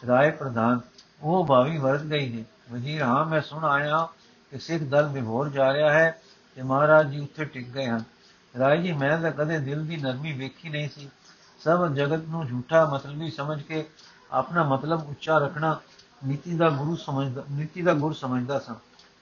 ਰਾਏ 0.06 0.30
ਪ੍ਰਧਾਨ, 0.30 0.80
ਉਹ 1.22 1.46
ਭਾਵੀ 1.46 1.78
ਵਰਤ 1.78 2.02
ਗਈ 2.02 2.28
ਨੇ। 2.28 2.44
ਵਜ਼ੀਰ, 2.72 3.02
ਹਾਂ, 3.02 3.24
ਮੈਂ 3.24 3.40
ਸੁਣ 3.40 3.64
ਆਇਆ 3.64 4.08
ਕਿ 4.50 4.58
ਸਿੱਖ 4.58 4.82
ਦਲ 4.82 5.08
ਵਿਭੋਰ 5.08 5.48
ਜਾ 5.48 5.72
ਰਿਹਾ 5.72 5.92
ਹੈ 5.92 6.22
ਤੇ 6.54 6.62
ਮਹਾਰਾਜ 6.62 7.10
ਜੀ 7.10 7.20
ਉੱਥੇ 7.20 7.44
ਟਿਕ 7.44 7.70
ਗਏ 7.70 7.86
ਹਨ। 7.86 8.04
ਰਾਏ 8.58 8.82
ਜੀ, 8.82 8.92
ਮੈਂ 8.92 9.18
ਤਾਂ 9.18 9.30
ਕਦੇ 9.30 9.58
ਦਿਲ 9.58 9.86
ਦੀ 9.86 9.96
ਨਰਮੀ 9.96 10.32
ਵੇਖੀ 10.32 10.68
ਨਹੀਂ 10.68 10.88
ਸੀ। 10.88 11.10
ਸਭ 11.60 11.94
ਜਗਤ 11.94 12.24
ਨੂੰ 12.28 12.46
ਝੂਠਾ 12.46 12.84
ਮਤਲਬੀ 12.84 13.30
ਸਮਝ 13.30 13.62
ਕੇ 13.62 13.86
ਆਪਣਾ 14.32 14.62
ਮਤਲਬ 14.62 15.08
ਉੱਚਾ 15.08 15.38
ਰੱਖਣਾ 15.38 15.80
ਨੀਤੀ 16.26 16.56
ਦਾ 16.56 16.68
ਗੁਰੂ 16.68 16.96
ਸਮਝਦਾ 16.96 17.44
ਨੀਤੀ 17.50 17.82
ਦਾ 17.82 17.94
ਗੁਰ 17.94 18.12
ਸਮਝਦਾ 18.12 18.58
ਸਾਂ। 18.58 18.74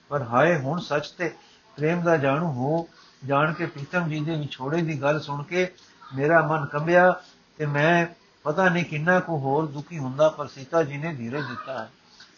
ਪਰ 0.09 0.21
ਹਾਏ, 0.21 0.57
ਹੁਣ 0.57 0.79
ਸੱਚ 0.79 1.07
ਤੇ 1.07 1.35
ਪ੍ਰੇਮ 1.75 2.01
ਦਾ 2.01 2.17
ਜਾਣੂ 2.17 2.51
ਹੋ, 2.51 2.87
ਜਾਣ 3.25 3.53
ਕੇ 3.53 3.65
ਪ੍ਰੀਤਮ 3.65 4.09
ਜੀ 4.09 4.19
ਦੇ 4.19 4.35
ਵਿਛੋੜੇ 4.35 4.81
ਦੀ 4.81 5.01
ਗੱਲ 5.01 5.19
ਸੁਣ 5.19 5.43
ਕੇ 5.43 5.71
ਮੇਰਾ 6.15 6.41
ਮਨ 6.41 6.65
ਕੰਬਿਆ 6.65 7.21
ਤੇ 7.57 7.65
ਮੈਂ 7.65 8.05
ਪਤਾ 8.43 8.69
ਨਹੀਂ 8.69 8.85
ਕਿੰਨਾ 8.85 9.19
ਕੁ 9.19 9.37
ਹੋਰ 9.37 9.65
ਦੁਖੀ 9.65 9.97
ਹੁੰਦਾ, 9.97 10.29
ਪਰ 10.29 10.47
ਸੀਤਾ 10.47 10.83
ਜੀ 10.83 10.97
ਨੇ 10.97 11.13
ਧੀਰਜ 11.13 11.47
ਦਿੱਤਾ 11.47 11.83
ਹੈ। 11.83 11.89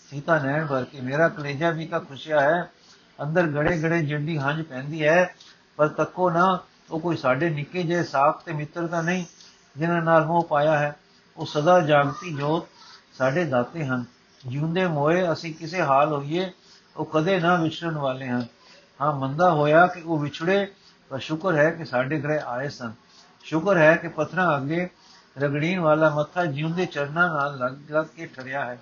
ਸੀਤਾ 0.10 0.40
ਨੈਣ 0.40 0.66
ਭਰ 0.66 0.84
ਕੇ, 0.84 1.02
ਮੇਰਾ 1.02 1.30
ਕਲੇਜਾ 1.30 1.70
ਵੀ 1.70 1.86
ਤਾਂ 1.86 2.00
ਖੁਸ਼ਿਆ 2.00 2.42
ਹੈ, 2.42 2.72
ਅੰਦਰ 3.24 3.48
ਗੜੇ 3.48 3.82
ਗੜੇ 3.82 4.02
ਜੰਡੀ 4.02 4.38
ਹੰਝ 4.38 4.66
ਪੈਂਦੀ 4.66 5.04
ਹੈ, 5.04 5.36
ਪਰ 5.78 5.88
ਤੱਕੋ 5.88 6.30
ਨਾ, 6.30 6.60
ਉਹ 6.92 7.00
ਕੋਈ 7.00 7.18
ਸਾਡੇ 7.18 7.50
ਨਿੱਕੇ 7.50 7.84
ਜਿਹੇ 7.84 8.04
ਸਾਖ 8.04 8.44
ਤੇ 8.44 8.54
ਮਿੱਤਰ 8.54 8.88
ਤਾਂ 8.88 9.04
ਨਹੀਂ, 9.04 9.26
ਜਿਨ੍ਹਾਂ 9.78 10.02
ਨਾਲ 10.02 10.26
ਮੋਹ 10.26 10.44
ਪਾਇਆ 10.44 10.80
ਹੈ। 10.80 10.96
ਉਹ 11.38 11.46
ਸਦਾ 11.46 11.80
ਜਾਗਤੀ 11.80 12.34
ਜੋਤ 12.34 12.68
ਸਾਡੇ 13.14 13.46
ਦਾਤੇ 13.46 13.86
ਹਨ। 13.86 14.06
ਜਿਉਂਦੇ 14.48 14.88
ਮੋਏ 14.88 15.32
ਅਸੀਂ 15.32 15.54
ਕਿਸੇ 15.54 15.82
ਹਾਲ 15.82 16.14
ਹੋਈਏ 16.14 16.52
ਉਹ 17.00 17.06
ਕਦੇ 17.06 17.40
ਨਾ 17.40 17.56
ਵਿਛੜਨ 17.56 17.98
ਵਾਲੇ 17.98 18.28
ਹਨ। 18.28 18.46
ਹਾਂ, 19.02 19.14
ਮੰਦਾ 19.14 19.52
ਹੋਇਆ 19.52 19.88
ਕਿ 19.88 20.02
ਉਹ 20.02 20.20
ਵਿਛੜੇ, 20.20 20.74
ਪਰ 21.10 21.20
ਸ਼ੁਕਰ 21.20 21.56
ਹੈ 21.56 21.72
ਕਿ 21.72 21.86
ਸਾਡੇ 21.86 22.22
ਘਰੇ 22.22 22.40
ਆਏ 22.46 22.70
ਸਨ। 22.70 22.94
ਸ਼ੁਕਰ 23.44 23.78
ਹੈ 23.78 23.96
ਕਿ 23.96 24.08
ਪਥਰਾ 24.08 24.58
ਅੱਗੇ 24.58 24.90
ਰਗੜੀਨ 25.38 25.80
ਵਾਲਾ 25.80 26.10
ਮੱਥਾ 26.10 26.46
ਜਿਉਂਦੇ 26.46 26.86
ਚਰਨਾਂ 26.86 27.28
ਨਾਲ 27.28 27.58
ਲੱਗ 27.58 27.92
ਲੱਗ 27.92 28.06
ਕੇ 28.06 28.26
ਠਰਿਆ 28.26 28.66
ਹੈ। 28.66 28.80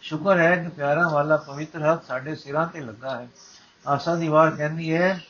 ਸ਼ੁਕਰ 0.00 0.38
ਹੈ 0.38 0.62
ਕਿ 0.62 0.68
ਪਿਆਰਾਂ 0.68 1.10
ਵਾਲਾ 1.10 1.36
ਪਵਿੱਤਰ 1.36 1.92
ਹੱਥ 1.92 2.04
ਸਾਡੇ 2.04 2.34
ਸਿਰਾਂ 2.34 2.66
ਤੇ 2.66 2.80
ਲੱਗਾ 2.80 3.20
ਹੈ। 3.20 3.28
ਆਸਾ 3.86 4.14
ਦੀ 4.14 4.28
ਵਾਰ 4.28 4.50
ਕਹਿੰਦੀ 4.50 4.94
ਹੈ, 4.94 5.20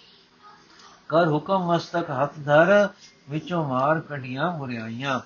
ਕਰ 1.08 1.28
ਹੁਕਮ 1.28 1.66
ਮਸਤਕ 1.66 2.10
ਹੱਥ 2.22 2.32
ਧਰ, 2.44 2.88
ਵਿੱਚੋਂ 3.30 3.68
ਮਾਰ 3.68 4.00
ਕਢੀਆਂ 4.00 4.52
ਮੁਰਿਆਈਆਂ। 4.52 5.20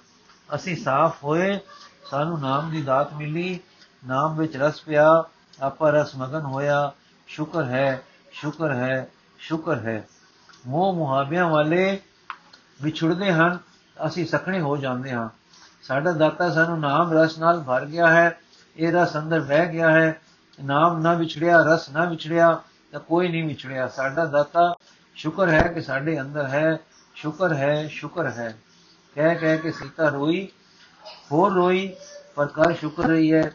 ਅਸੀਂ 0.55 0.77
ਸਾਫ਼ 0.77 1.25
ਹੋਏ, 1.25 1.59
ਸਾਨੂੰ 2.11 2.41
ਨਾਮ 2.41 2.71
ਦੀ 2.71 2.83
ਦਾਤ 2.83 3.15
ਮਿਲੀ। 3.15 3.61
ਨਾਮ 4.07 4.37
ਵਿੱਚ 4.37 4.57
ਰਸ 4.57 4.81
ਪਿਆ, 4.81 5.25
ਆਪਾ 5.63 5.91
ਰਸ 5.91 6.17
ਮਗਨ 6.17 6.41
ਹੋਇਆ। 6.41 6.93
ਸ਼ੁਕਰ 7.33 7.65
ਹੈ 7.65 8.03
ਸ਼ੁਕਰ 8.33 8.73
ਹੈ 8.73 9.09
ਸ਼ੁਕਰ 9.39 9.79
ਹੈ। 9.79 10.09
ਮੋਹ 10.67 10.95
ਮੁਹਾਬਿਆਂ 10.95 11.49
ਵਾਲੇ 11.49 12.01
ਵਿਛੜਦੇ 12.83 13.33
ਹਨ, 13.33 13.59
ਅਸੀਂ 14.07 14.27
ਸਖਣੇ 14.27 14.61
ਹੋ 14.61 14.77
ਜਾਂਦੇ 14.77 15.13
ਹਾਂ। 15.13 15.29
ਸਾਡਾ 15.83 16.13
ਦਾਤਾ 16.13 16.51
ਸਾਨੂੰ 16.51 16.81
ਨਾਮ 16.81 17.13
ਰਸ 17.13 17.39
ਨਾਲ 17.39 17.61
ਭਰ 17.61 17.85
ਗਿਆ 17.85 18.09
ਹੈ 18.09 18.39
ਇਹ 18.77 18.93
ਰਸ 18.93 19.17
ਅੰਦਰ 19.17 19.41
ਬਹਿ 19.41 19.67
ਗਿਆ 19.67 19.91
ਹੈ। 19.91 20.21
ਨਾਮ 20.65 21.03
ਨਾ 21.03 21.15
ਵਿਛੜਿਆ, 21.15 21.63
ਰਸ 21.63 21.89
ਨਾ 21.89 22.05
ਵਿਛੜਿਆ, 22.05 22.61
ਤਾਂ 22.93 23.01
ਕੋਈ 23.01 23.29
ਨਹੀਂ 23.29 23.45
ਵਿਛੜਿਆ। 23.45 23.89
ਸਾਡਾ 23.89 24.25
ਦਾਤਾ 24.25 24.75
ਸ਼ੁਕਰ 25.15 25.49
ਹੈ 25.49 25.63
ਕਿ 25.63 25.81
ਸਾਡੇ 25.81 26.21
ਅੰਦਰ 26.21 26.47
ਹੈ, 26.47 26.79
ਸ਼ੁਕਰ 27.15 27.53
ਹੈ 27.53 27.87
ਸ਼ੁਕਰ 27.87 28.27
ਹੈ। 28.27 28.57
ਕਹਿ 29.15 29.35
ਕਹਿ 29.35 29.59
ਕੇ 29.59 29.73
ਸੀਤਾ 29.73 30.09
ਰੋਈ, 30.09 30.49
ਹੋਰ 31.33 31.53
ਰੋਈ, 31.53 31.97
ਪਰ 32.35 32.47
ਕਰ 32.47 32.75
ਸ਼ੁਕਰ 32.75 33.03
ਰਹੀ 33.03 33.33
ਹੈ। 33.33 33.53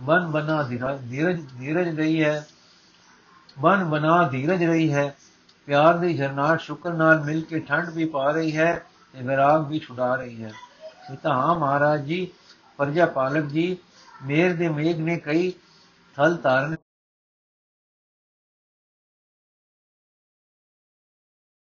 ਬਨ 0.00 0.26
ਬਨਾ 0.26 0.62
ਧੀਰਜ 0.62 1.46
ਧੀਰਜ 1.58 1.96
ਰਹੀ 1.96 2.24
ਹੈ। 2.24 2.46
ਮਨ 3.56 3.84
ਬਨਾ 3.84 4.22
ਧੀਰਜ 4.28 4.64
ਰਹੀ 4.64 4.92
ਹੈ, 4.92 5.14
ਪਿਆਰ 5.68 5.98
ਦੀ 5.98 6.16
ਝਰਨਾਟ 6.16 6.60
ਸ਼ੁਕਰ 6.60 6.92
ਨਾਲ 6.92 7.20
ਮਿਲ 7.20 7.40
ਕੇ 7.40 7.60
ਠੰਡ 7.60 7.88
ਵੀ 7.90 8.04
ਪਾ 8.04 8.30
ਰਹੀ 8.30 8.56
ਹੈ 8.56 8.72
ਤੇ 9.14 9.22
ਵਿਰਾਗ 9.22 9.66
ਵੀ 9.68 9.78
ਛੁਡਾ 9.78 10.14
ਰਹੀ 10.14 10.42
ਹੈ। 10.44 10.52
ਸੀਤਾ 11.08 11.34
ਹਾਂ 11.34 11.54
ਮਹਾਰਾਜ 11.54 12.04
ਜੀ 12.04 12.26
ਪਰਜਾ 12.78 13.06
ਪਾਲਕ 13.06 13.44
ਜੀ, 13.44 13.76
ਮੇਰ 14.22 14.54
ਦੇ 14.56 14.68
ਮੇਘ 14.68 14.96
ਨੇ 14.96 15.16
ਕਈ 15.16 15.52
ਥਲ 16.16 16.36
ਧਾਰਨ 16.36 16.76